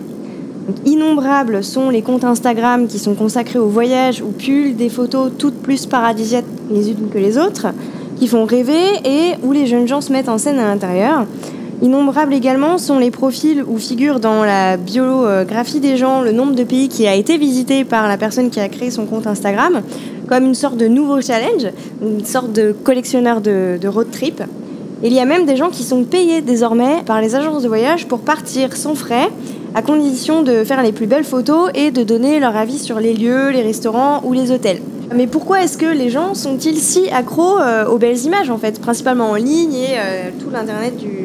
[0.86, 5.62] innombrables sont les comptes Instagram qui sont consacrés au voyage ou pullent des photos toutes
[5.62, 7.67] plus paradisiaques les unes que les autres
[8.17, 11.25] qui font rêver et où les jeunes gens se mettent en scène à l'intérieur.
[11.86, 16.63] Innombrables également sont les profils où figure dans la biographie des gens le nombre de
[16.63, 19.84] pays qui a été visité par la personne qui a créé son compte Instagram,
[20.28, 21.67] comme une sorte de nouveau challenge,
[22.02, 24.41] une sorte de collectionneur de, road trip.
[25.04, 28.08] Il y a même des gens qui sont payés désormais par les agences de voyage
[28.08, 29.30] pour partir sans frais,
[29.76, 33.13] à condition de faire les plus belles photos et de donner leur avis sur les
[33.13, 34.82] lieux, les restaurants ou les hôtels.
[35.13, 38.82] Mais pourquoi est-ce que les gens sont-ils si accros euh, aux belles images en fait,
[38.82, 41.25] principalement en ligne et euh, tout l'internet du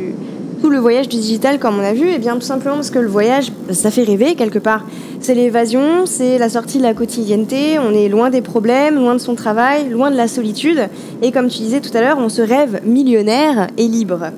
[0.60, 2.98] tout le voyage du digital comme on a vu Eh bien tout simplement parce que
[2.98, 4.84] le voyage ça fait rêver quelque part.
[5.20, 9.20] C'est l'évasion, c'est la sortie de la quotidienneté, on est loin des problèmes, loin de
[9.20, 10.88] son travail, loin de la solitude
[11.22, 14.30] et comme tu disais tout à l'heure, on se rêve millionnaire et libre.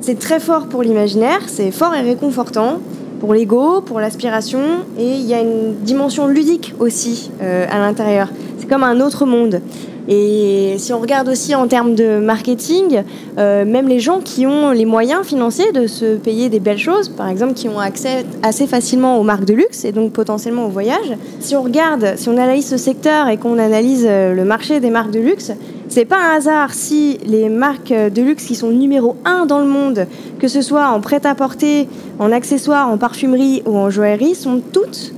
[0.00, 2.78] C'est très fort pour l'imaginaire, c'est fort et réconfortant
[3.18, 4.60] pour l'ego, pour l'aspiration,
[4.98, 8.28] et il y a une dimension ludique aussi euh, à l'intérieur.
[8.58, 9.60] C'est comme un autre monde.
[10.08, 13.02] Et si on regarde aussi en termes de marketing,
[13.38, 17.08] euh, même les gens qui ont les moyens financiers de se payer des belles choses,
[17.08, 20.70] par exemple qui ont accès assez facilement aux marques de luxe et donc potentiellement au
[20.70, 24.78] voyage, si on regarde, si on analyse ce secteur et qu'on analyse euh, le marché
[24.78, 25.52] des marques de luxe,
[25.88, 29.66] c'est pas un hasard si les marques de luxe qui sont numéro un dans le
[29.66, 30.06] monde,
[30.38, 31.88] que ce soit en prêt-à-porter,
[32.18, 35.12] en accessoires, en parfumerie ou en joaillerie, sont toutes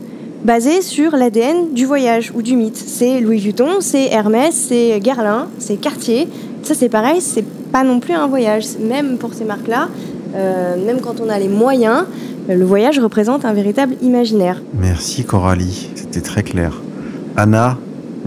[0.48, 2.78] basées sur l'ADN du voyage ou du mythe.
[2.78, 6.26] C'est Louis Vuitton, c'est Hermès, c'est Guerlain, c'est Cartier.
[6.62, 8.64] Ça c'est pareil, c'est pas non plus un voyage.
[8.80, 9.90] Même pour ces marques-là,
[10.34, 12.06] euh, même quand on a les moyens,
[12.48, 14.62] le voyage représente un véritable imaginaire.
[14.72, 16.80] Merci Coralie, c'était très clair.
[17.36, 17.76] Anna,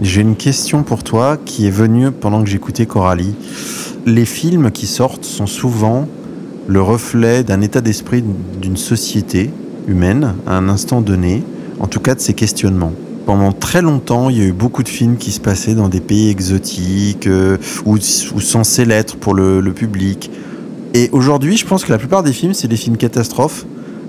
[0.00, 3.34] j'ai une question pour toi qui est venue pendant que j'écoutais Coralie.
[4.06, 6.06] Les films qui sortent sont souvent
[6.68, 8.22] le reflet d'un état d'esprit
[8.60, 9.50] d'une société
[9.88, 11.42] humaine à un instant donné,
[11.80, 12.92] en tout cas de ses questionnements.
[13.26, 16.00] Pendant très longtemps, il y a eu beaucoup de films qui se passaient dans des
[16.00, 20.30] pays exotiques euh, ou, censés l'être pour le, le public.
[20.94, 23.64] Et aujourd'hui, je pense que la plupart des films, c'est des films catastrophes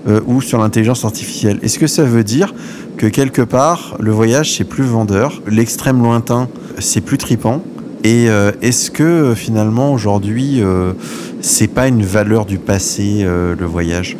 [0.06, 1.58] euh, ou sur l'intelligence artificielle.
[1.62, 2.52] Est-ce que ça veut dire
[2.98, 6.48] que quelque part, le voyage, c'est plus vendeur, l'extrême lointain,
[6.78, 7.62] c'est plus tripant?
[8.02, 10.92] Et euh, est-ce que finalement aujourd'hui, euh,
[11.40, 14.18] c'est pas une valeur du passé, le voyage?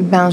[0.00, 0.30] Ben,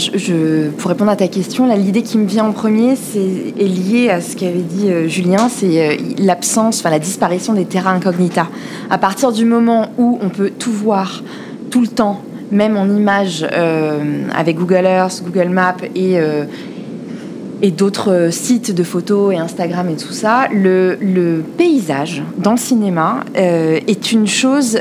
[0.77, 4.21] pour répondre à ta question, l'idée qui me vient en premier c'est, est liée à
[4.21, 8.47] ce qu'avait dit Julien, c'est l'absence, enfin la disparition des terrains incognita.
[8.89, 11.23] À partir du moment où on peut tout voir
[11.71, 16.45] tout le temps, même en images euh, avec Google Earth, Google Maps et, euh,
[17.77, 23.79] d'autres sites de photos et Instagram et tout ça, le, paysage dans le cinéma euh,
[23.87, 24.79] est une chose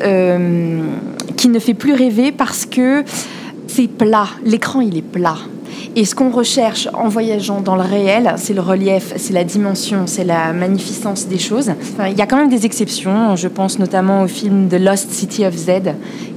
[1.37, 3.03] qui ne fait plus rêver parce que
[3.67, 5.37] c'est plat, l'écran il est plat.
[5.97, 10.07] Et ce qu'on recherche en voyageant dans le réel, c'est le relief, c'est la dimension,
[10.07, 11.71] c'est la magnificence des choses.
[12.11, 13.37] il y a quand même des exceptions.
[13.37, 15.71] Je pense notamment au film The Lost City of Z,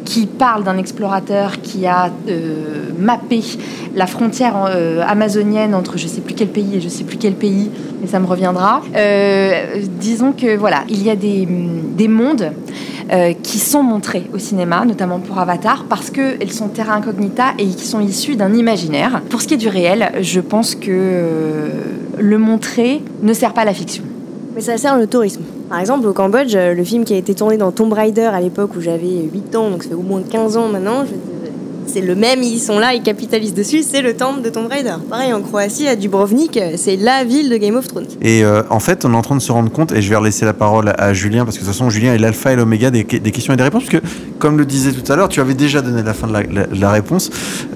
[0.07, 3.43] qui parle d'un explorateur qui a euh, mappé
[3.93, 7.33] la frontière euh, amazonienne entre je sais plus quel pays et je sais plus quel
[7.33, 8.81] pays, mais ça me reviendra.
[8.95, 12.51] Euh, disons que voilà, il y a des, des mondes
[13.41, 17.87] qui sont montrées au cinéma, notamment pour Avatar, parce qu'elles sont terra incognita et qui
[17.87, 19.21] sont issues d'un imaginaire.
[19.29, 21.69] Pour ce qui est du réel, je pense que
[22.19, 24.03] le montrer ne sert pas à la fiction.
[24.55, 25.43] Mais ça sert le tourisme.
[25.69, 28.71] Par exemple, au Cambodge, le film qui a été tourné dans Tomb Raider à l'époque
[28.77, 31.03] où j'avais 8 ans, donc ça fait au moins 15 ans maintenant,
[31.87, 34.95] c'est le même, ils sont là, ils capitalisent dessus, c'est le temple de Tomb Raider.
[35.09, 38.07] Pareil, en Croatie, à Dubrovnik, c'est la ville de Game of Thrones.
[38.21, 40.15] Et euh, en fait, on est en train de se rendre compte, et je vais
[40.15, 42.91] relaisser la parole à Julien, parce que de toute façon, Julien est l'alpha et l'oméga
[42.91, 44.07] des, questions et des réponses, parce que,
[44.39, 47.29] comme le disait tout à l'heure, tu avais déjà donné la fin de la, réponse.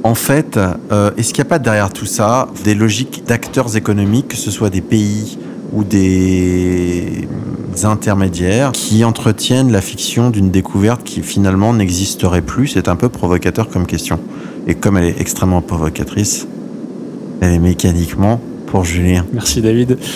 [0.04, 0.58] En fait,
[0.92, 4.52] euh, est-ce qu'il n'y a pas derrière tout ça des logiques d'acteurs économiques, que ce
[4.52, 5.38] soit des pays
[5.74, 7.28] ou des
[7.84, 12.68] intermédiaires qui entretiennent la fiction d'une découverte qui finalement n'existerait plus.
[12.68, 14.20] C'est un peu provocateur comme question.
[14.68, 16.48] Et comme elle est extrêmement provocatrice,
[17.42, 19.26] elle est mécaniquement pour Julien.
[19.34, 19.98] Merci David.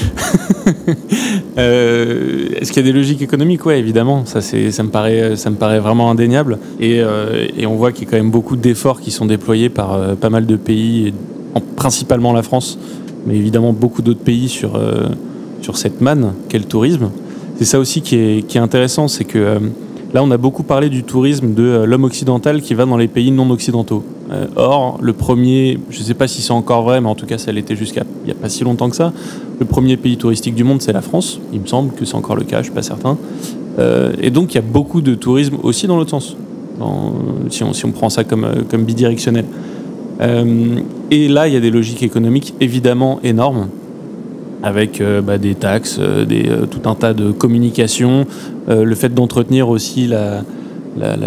[1.57, 3.65] Euh, est-ce qu'il y a des logiques économiques?
[3.65, 4.25] Oui, évidemment.
[4.25, 6.57] Ça, ça, me paraît, ça me paraît vraiment indéniable.
[6.81, 9.69] Et, euh, et on voit qu'il y a quand même beaucoup d'efforts qui sont déployés
[9.69, 11.13] par euh, pas mal de pays,
[11.53, 12.77] en, principalement la France,
[13.25, 14.77] mais évidemment beaucoup d'autres pays sur,
[15.65, 17.09] sur cette manne qu'est le tourisme
[17.57, 19.59] c'est ça aussi qui est, intéressant, c'est que euh,
[20.13, 23.09] Là, on a beaucoup parlé du tourisme de euh, l'homme occidental qui va dans les
[23.09, 24.01] pays non occidentaux.
[24.31, 27.25] Euh, or, le premier, je ne sais pas si c'est encore vrai, mais en tout
[27.25, 29.11] cas, ça l'était jusqu'à il n'y a pas si longtemps que ça.
[29.59, 31.41] Le premier pays touristique du monde, c'est la France.
[31.51, 33.17] Il me semble que c'est encore le cas, je ne suis pas certain.
[34.21, 36.37] Et donc, il y a beaucoup de tourisme aussi dans l'autre sens,
[37.49, 38.47] si, on, prend ça comme,
[38.79, 39.43] bidirectionnel.
[41.11, 43.67] Et là, il y a des logiques économiques évidemment énormes,
[44.65, 48.25] avec euh, bah, des taxes, euh, euh, tout un tas de communications,
[48.67, 50.41] le fait d'entretenir aussi la,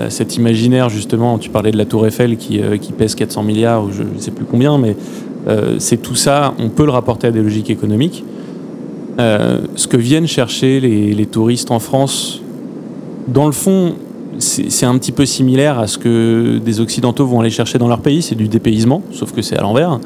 [0.08, 2.60] cet imaginaire, justement, tu parlais de la Tour Eiffel qui,
[2.98, 4.96] pèse 400 milliards, ou je ne sais plus combien, mais
[5.78, 8.24] c'est tout ça, on peut le rapporter à des logiques économiques.
[9.18, 12.42] Ce que viennent chercher les, touristes en France,
[13.28, 13.94] dans le fond,
[14.38, 18.00] c'est un petit peu similaire à ce que des Occidentaux vont aller chercher dans leur
[18.00, 20.00] pays, c'est du dépaysement, sauf que c'est à l'envers.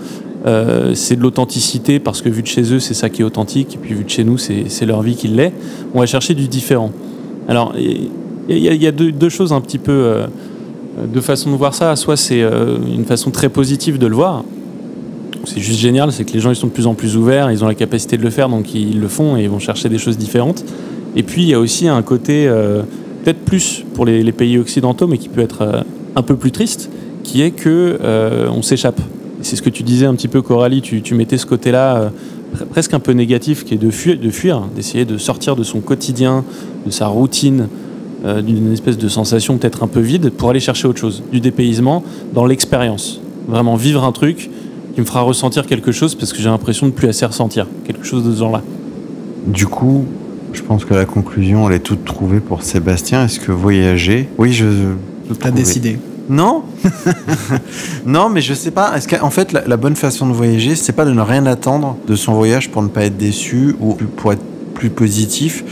[0.44, 3.74] Euh, c'est de l'authenticité parce que vu de chez eux, c'est ça qui est authentique,
[3.74, 5.52] et puis vu de chez nous, c'est leur vie qui l'est.
[5.94, 6.90] On va chercher du différent.
[7.48, 10.26] Alors, il y, a- deux, choses un petit peu, euh,
[11.12, 11.94] deux façons de voir ça.
[11.96, 14.44] Soit c'est euh, une façon très positive de le voir.
[15.44, 17.64] C'est juste génial, c'est que les gens ils sont de plus en plus ouverts, ils
[17.64, 19.98] ont la capacité de le faire, donc ils le font et ils vont chercher des
[19.98, 20.64] choses différentes.
[21.16, 22.48] Et puis il y a aussi un côté
[23.24, 25.84] peut-être plus pour les, les pays occidentaux, mais qui peut être
[26.14, 26.90] un peu plus triste,
[27.24, 27.98] qui est que
[28.54, 29.00] on s'échappe.
[29.42, 30.80] C'est ce que tu disais un petit peu, Coralie.
[30.82, 32.08] Tu, tu mettais ce côté-là euh,
[32.56, 35.62] pre- presque un peu négatif, qui est de fuir, de fuir, d'essayer de sortir de
[35.64, 36.44] son quotidien,
[36.86, 37.68] de sa routine,
[38.24, 41.40] euh, d'une espèce de sensation peut-être un peu vide, pour aller chercher autre chose, du
[41.40, 43.20] dépaysement dans l'expérience.
[43.48, 44.48] Vraiment vivre un truc
[44.94, 48.04] qui me fera ressentir quelque chose, parce que j'ai l'impression de plus assez ressentir quelque
[48.04, 48.62] chose de ce genre-là.
[49.46, 50.04] Du coup,
[50.52, 53.24] je pense que la conclusion, elle est toute trouvée pour Sébastien.
[53.24, 54.28] Est-ce que voyager?
[54.38, 54.66] Oui, je.
[55.40, 55.98] T'as décidé.
[56.28, 56.62] Non?
[58.06, 58.96] Non, mais je sais pas.
[58.96, 61.96] Est-ce qu'en fait, la, la bonne façon de voyager, c'est pas de ne rien attendre
[62.06, 64.42] de son voyage pour ne pas être déçu ou pour être
[64.74, 65.64] plus positif?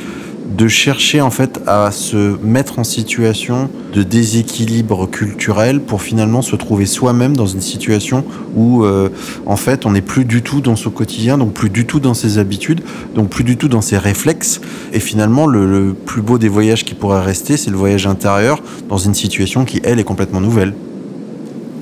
[0.50, 6.56] De chercher en fait à se mettre en situation de déséquilibre culturel pour finalement se
[6.56, 8.24] trouver soi-même dans une situation
[8.56, 9.08] où euh,
[9.46, 12.14] en fait on n'est plus du tout dans son quotidien, donc plus du tout dans
[12.14, 12.80] ses habitudes,
[13.14, 14.60] donc plus du tout dans ses réflexes.
[14.92, 18.98] Et finalement le, plus beau des voyages qui pourrait rester, c'est le voyage intérieur dans
[18.98, 20.74] une situation qui elle est complètement nouvelle.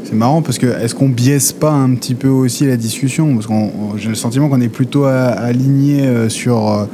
[0.04, 3.34] C'est marrant parce que est-ce qu'on biaise pas un petit peu aussi la discussion?
[3.34, 3.52] Parce que
[3.96, 6.86] j'ai le sentiment qu'on est plutôt aligné euh, sur euh,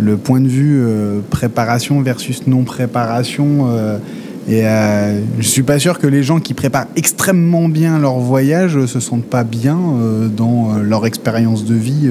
[0.00, 3.68] le point de vue euh, préparation versus non préparation.
[3.68, 3.98] euh,
[4.48, 8.76] et euh, je suis pas sûr que les gens qui préparent extrêmement bien leur voyage
[8.76, 9.78] euh, se sentent pas bien
[10.34, 12.10] dans leur expérience de vie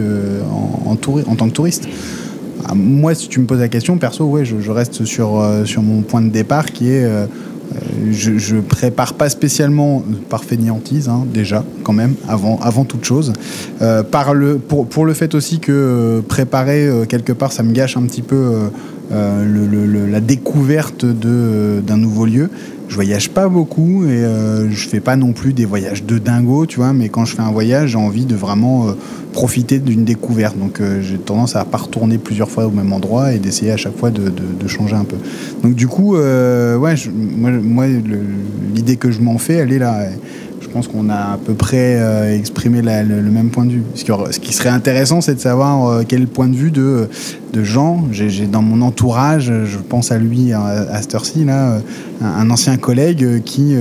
[0.51, 1.87] en, en tant que touriste.
[2.65, 5.81] Ah, Moi, si tu me poses la question, perso, ouais, je, je reste sur, sur
[5.81, 7.07] mon point de départ qui est
[8.11, 13.33] je, prépare pas spécialement par fainéantise, hein, déjà, quand même, avant, avant toute chose.
[13.81, 17.63] Euh, par le, pour, pour le fait aussi que euh, préparer, euh, quelque part, ça
[17.63, 18.69] me gâche un petit peu
[19.11, 22.49] la découverte d'un nouveau lieu.
[22.89, 26.65] Je voyage pas beaucoup et euh, je fais pas non plus des voyages de dingo,
[26.65, 28.93] tu vois, mais quand je fais un voyage, j'ai envie de vraiment euh,
[29.31, 30.57] profiter d'une découverte.
[30.57, 33.77] Donc euh, j'ai tendance à pas retourner plusieurs fois au même endroit et d'essayer à
[33.77, 34.31] chaque fois de,
[34.67, 35.17] changer un peu.
[35.63, 37.85] Donc du coup, euh, ouais, moi,
[38.73, 40.07] l'idée que je m'en fais, elle est là.
[40.69, 43.83] Je pense qu'on a à peu près euh, exprimé le, même point de vue.
[43.95, 44.03] Ce
[44.39, 47.07] qui, serait intéressant, c'est de savoir euh, quel point de vue de,
[47.53, 47.63] de.
[48.11, 51.79] J'ai dans mon entourage, je pense à lui à, cette heure-ci, là, euh,
[52.21, 53.73] un, ancien collègue qui,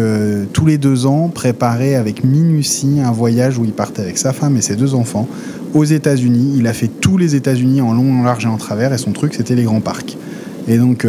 [0.55, 4.57] tous les deux ans, préparait avec minutie un voyage où il partait avec sa femme
[4.57, 5.28] et ses deux enfants
[5.74, 6.55] aux États-Unis.
[6.57, 9.12] Il a fait tous les États-Unis en long, en large et en travers, et son
[9.12, 10.16] truc, c'était les grands parcs.
[10.68, 11.07] Et donc,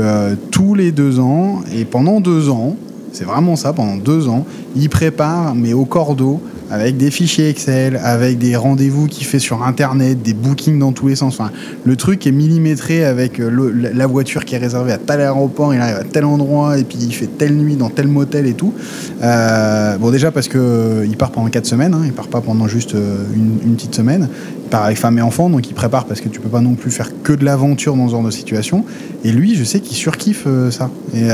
[0.52, 2.76] tous les deux ans, et pendant deux ans,
[3.12, 4.46] c'est vraiment ça, pendant deux ans,
[4.76, 6.42] il prépare, mais au cordeau,
[6.72, 11.08] avec des fichiers Excel, avec des rendez-vous qu'il fait sur Internet, des bookings dans tous
[11.08, 11.40] les sens.
[11.40, 11.52] Enfin,
[11.84, 15.82] le truc est millimétré avec euh, la voiture qui est réservée à tel aéroport, il
[15.82, 18.74] arrive à tel endroit, et puis il fait telle nuit dans tel motel et tout.
[19.22, 22.42] Euh, bon, déjà parce que euh, il part pendant quatre semaines, hein, il part pas
[22.42, 24.30] pendant juste une, petite semaine.
[24.66, 26.76] Il part avec femme et enfant, donc il prépare parce que tu peux pas non
[26.76, 28.86] plus faire que de l'aventure dans ce genre de situation.
[29.24, 30.92] Et lui, je sais qu'il surkiffe ça.
[31.16, 31.28] Et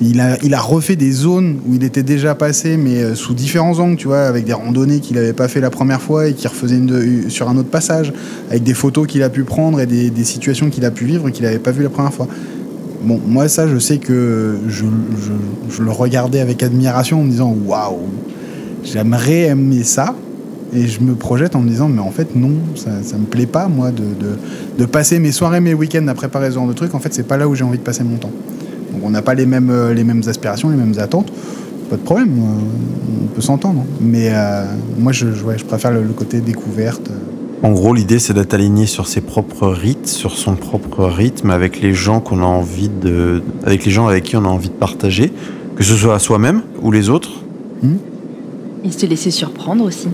[0.00, 0.20] il,
[0.54, 4.22] a, refait des zones où il était déjà passé, mais sous différents angles, tu vois,
[4.22, 6.80] avec des randonnées qu'il avait pas fait la première fois et qui refaisait
[7.28, 8.12] sur un autre passage,
[8.48, 11.44] avec des photos qu'il a pu prendre et des, situations qu'il a pu vivre qu'il
[11.44, 12.26] avait pas vu la première fois.
[13.02, 14.84] Bon, moi, ça, je sais que je,
[15.82, 17.98] le regardais avec admiration en me disant waouh,
[18.84, 20.14] j'aimerais aimer ça.
[20.74, 23.44] Et je me projette en me disant, mais en fait, non, ça, ça me plaît
[23.44, 26.94] pas, moi, de passer mes soirées, mes week-ends à préparer ce genre de trucs.
[26.94, 28.30] En fait, c'est pas là où j'ai envie de passer mon temps.
[28.92, 31.30] Donc, on n'a pas les mêmes, euh, les mêmes aspirations, les mêmes attentes.
[31.92, 32.30] Pas de problème,
[33.22, 33.84] on peut s'entendre.
[34.00, 34.64] Mais euh,
[34.98, 37.10] moi, je, je- ouais, je préfère le, le côté découverte.
[37.62, 41.82] En gros, l'idée, c'est d'être aligné sur ses propres rites, sur son propre rythme, avec
[41.82, 44.74] les gens qu'on a envie de, avec les gens avec qui on a envie de
[44.74, 45.34] partager,
[45.76, 47.42] que ce soit à soi-même ou les autres.
[48.84, 50.08] Et se laisser surprendre aussi.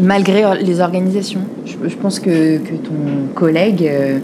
[0.00, 1.40] Malgré les organisations.
[1.64, 2.94] Je, je pense que, que ton
[3.34, 4.20] collègue euh,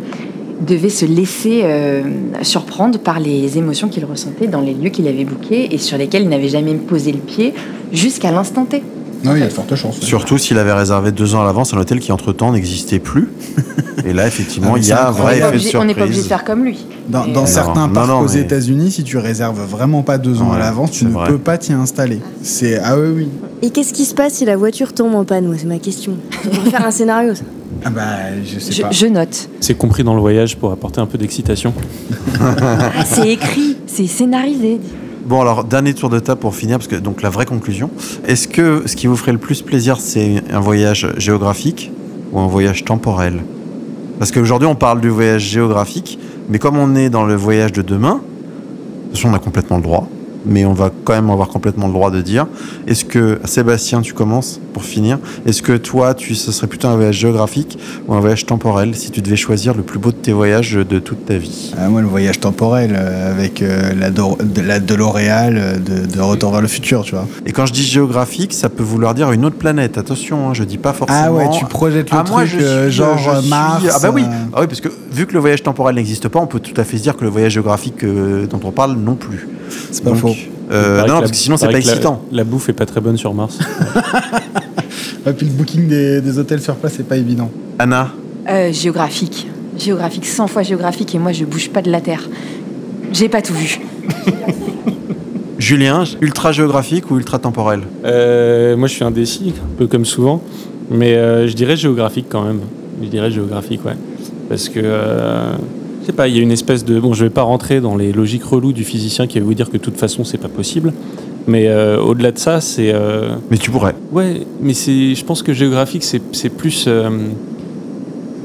[0.67, 2.03] devait se laisser euh,
[2.43, 6.23] surprendre par les émotions qu'il ressentait dans les lieux qu'il avait bookés et sur lesquels
[6.23, 7.55] il n'avait jamais posé le pied
[7.93, 8.83] jusqu'à l'instant T.
[9.25, 10.01] Non, il y a de fortes chances.
[10.01, 13.29] Surtout s'il avait réservé deux ans à l'avance un hôtel qui entre-temps n'existait plus.
[14.05, 15.77] Et là, effectivement, Ah, il y a un On vrai n'est pas effet de obligé-
[15.79, 16.29] on n'est pas obligé de surprise.
[16.29, 16.79] faire comme lui.
[17.09, 20.51] Dans, certains non, parcs non, aux mais- États-Unis, si tu réserves vraiment pas deux ans
[20.51, 21.29] Ouais, à l'avance, tu ne vrai.
[21.29, 22.19] peux pas t'y installer.
[22.43, 23.29] C'est ah oui oui.
[23.63, 25.47] Et qu'est-ce qui se passe si la voiture tombe en panne?
[25.47, 26.15] Moi, c'est ma question.
[26.45, 27.45] On va faire un scénario, ça.
[27.85, 28.03] Ah bah
[28.45, 28.91] je sais Je, pas.
[28.91, 29.49] je note.
[29.61, 31.73] C'est compris dans le voyage pour apporter un peu d'excitation.
[32.41, 34.81] Ah, c'est écrit, c'est scénarisé.
[35.27, 37.91] Bon, alors, dernier tour de table pour finir, parce que donc la vraie conclusion.
[38.27, 41.93] Est-ce que ce qui vous ferait le plus plaisir, c'est un voyage géographique
[42.33, 43.43] ou un voyage temporel?
[44.19, 46.19] Parce qu'aujourd'hui, on parle du voyage géographique,
[46.49, 49.77] mais comme on est dans le voyage de demain, de toute façon, on a complètement
[49.77, 50.09] le droit,
[50.47, 52.47] mais on va quand même avoir complètement le droit de dire
[52.87, 55.19] est-ce que, Sébastien, tu commences pour finir?
[55.47, 57.79] Est-ce que toi, tu, ce serait plutôt un voyage géographique
[58.09, 60.99] ou un voyage temporel si tu devais choisir le plus beau de tes voyages de
[60.99, 61.73] toute ta vie?
[61.79, 66.07] Ah, moi le voyage temporel euh, avec euh, la, Do- de, la DeLoreal euh, de,
[66.07, 67.27] de Retour vers le futur, tu vois.
[67.47, 69.99] Et quand je dis géographique, ça peut vouloir dire une autre planète.
[69.99, 71.21] Attention, hein, je dis pas forcément.
[71.25, 73.85] Ah ouais, tu projettes le Ah, moi, truc je euh, suis, genre je suis- Mars.
[73.93, 74.23] Ah bah oui.
[74.23, 76.79] euh, Ah oui, parce que vu que le voyage temporel n'existe pas, on peut tout
[76.81, 79.49] à fait se dire que le voyage géographique dont on parle non plus.
[79.91, 80.32] c'est pas Donc, faux.
[80.71, 82.23] Euh, non, parce la- que sinon c'est pas la- excitant.
[82.33, 83.59] La, bouffe est pas très bonne sur Mars.
[85.27, 87.51] Et puis le booking des, des hôtels sur place, c'est pas évident.
[87.79, 88.11] Anna,
[88.49, 89.47] Euh, géographique.
[89.79, 92.23] Géographique, 100 fois géographique, et moi je bouge pas de la Terre.
[93.13, 93.81] J'ai pas tout vu.
[95.59, 97.83] Julien, ultra géographique ou ultra temporel?
[98.05, 100.43] Euh, moi, je suis indécis, un peu comme souvent.
[100.91, 102.61] Mais euh, je dirais géographique quand même.
[103.03, 103.95] Je dirais géographique, ouais.
[104.49, 105.53] Parce que, euh,
[106.03, 106.99] je sais pas, il y a une espèce de.
[107.01, 109.69] Bon, je vais pas rentrer dans les logiques reloues du physicien qui va vous dire
[109.71, 110.93] que de toute façon, c'est pas possible.
[111.47, 112.93] Mais euh, au-delà de ça, c'est.
[112.93, 113.95] euh, Mais tu pourrais.
[114.13, 117.09] Ouais, mais c'est, je pense que géographique, c'est, c'est plus, euh,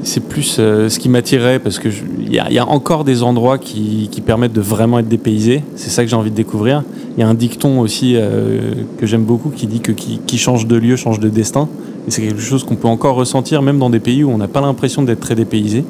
[0.02, 2.66] c'est plus euh, ce qui m'attirait parce que je- il y, a- il y a
[2.68, 5.62] encore des endroits qui, qui permettent de vraiment être dépaysés.
[5.76, 6.82] C'est ça que j'ai envie de découvrir.
[7.16, 10.38] Il y a un dicton aussi euh, que j'aime beaucoup qui dit que qui, qui
[10.38, 11.68] change de lieu change de destin.
[12.06, 14.48] Et c'est quelque chose qu'on peut encore ressentir même dans des pays où on n'a
[14.48, 15.84] pas l'impression d'être très dépaysé.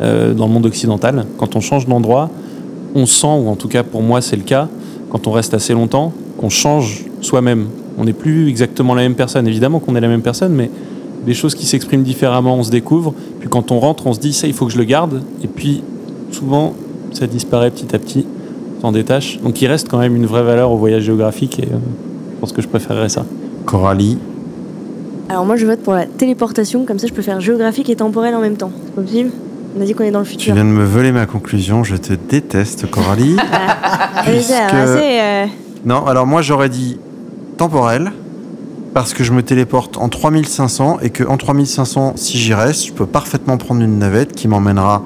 [0.00, 2.30] Euh, dans le monde occidental, quand on change d'endroit,
[2.94, 4.68] on sent, ou en tout cas pour moi c'est le cas,
[5.10, 7.66] quand on reste assez longtemps, qu'on change soi-même.
[7.98, 9.46] On n'est plus exactement la même personne.
[9.46, 10.70] Évidemment qu'on est la même personne, mais
[11.24, 13.14] des choses qui s'expriment différemment, on se découvre.
[13.40, 15.22] Puis quand on rentre, on se dit ça, il faut que je le garde.
[15.42, 15.82] Et puis
[16.30, 16.74] souvent,
[17.12, 18.26] ça disparaît petit à petit,
[18.80, 19.40] s'en détache.
[19.40, 21.76] Donc il reste quand même une vraie valeur au voyage géographique et euh,
[22.34, 23.24] je pense que je préférerais ça.
[23.64, 24.18] Coralie,
[25.28, 28.34] Alors moi, je vote pour la téléportation, comme ça je peux faire géographique et temporel
[28.34, 28.70] en même temps.
[28.84, 29.30] C'est possible?
[29.76, 30.54] On a dit qu'on est dans le tu futur.
[30.54, 31.84] viens de me voler ma conclusion.
[31.84, 33.36] Je te déteste, Coralie.
[34.16, 35.46] Allez, puisque- alors, c'est, euh,
[35.84, 36.98] non, alors moi j'aurais dit
[37.58, 38.12] temporel.
[38.94, 42.92] Parce que je me téléporte en 3500 et que en 3500, si j'y reste, je
[42.94, 45.02] peux parfaitement prendre une navette qui m'emmènera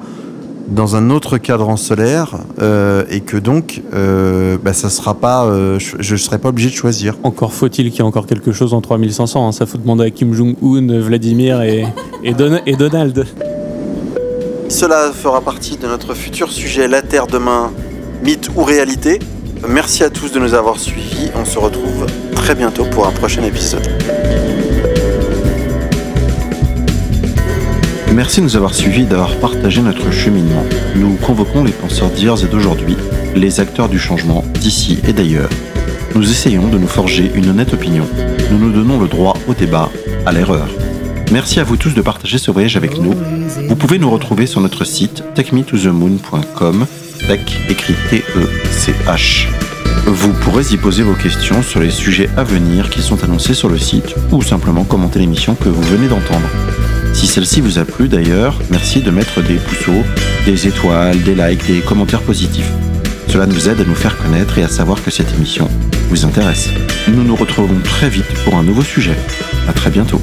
[0.69, 5.77] dans un autre cadran solaire euh, et que donc euh, bah, ça sera pas, euh,
[5.77, 7.15] je ne serai pas obligé de choisir.
[7.23, 9.45] Encore faut-il qu'il y ait encore quelque chose en 3500.
[9.45, 9.51] hein.
[9.51, 11.85] Ça faut demander à Kim Jong-un, Vladimir et,
[12.23, 13.25] et, Don- et Donald.
[14.71, 17.73] Cela fera partie de notre futur sujet La Terre demain,
[18.23, 19.19] mythe ou réalité.
[19.67, 21.29] Merci à tous de nous avoir suivis.
[21.35, 22.05] On se retrouve
[22.35, 23.85] très bientôt pour un prochain épisode.
[28.13, 30.63] Merci de nous avoir suivis et d'avoir partagé notre cheminement.
[30.95, 32.95] Nous convoquons les penseurs d'hier et d'aujourd'hui,
[33.35, 35.49] les acteurs du changement d'ici et d'ailleurs.
[36.15, 38.07] Nous essayons de nous forger une honnête opinion.
[38.49, 39.89] Nous nous donnons le droit au débat,
[40.25, 40.69] à l'erreur.
[41.31, 43.13] Merci à vous tous de partager ce voyage avec nous.
[43.69, 46.85] Vous pouvez nous retrouver sur notre site techmetothemoon.com,
[47.25, 49.47] tech écrit T-E-C-H.
[50.07, 53.69] Vous pourrez y poser vos questions sur les sujets à venir qui sont annoncés sur
[53.69, 56.49] le site ou simplement commenter l'émission que vous venez d'entendre.
[57.13, 60.03] Si celle-ci vous a plu d'ailleurs, merci de mettre des pouceaux,
[60.45, 62.71] des étoiles, des likes, des commentaires positifs.
[63.29, 65.69] Cela nous aide à nous faire connaître et à savoir que cette émission
[66.09, 66.71] vous intéresse.
[67.07, 69.15] Nous nous retrouvons très vite pour un nouveau sujet.
[69.69, 70.19] À très bientôt.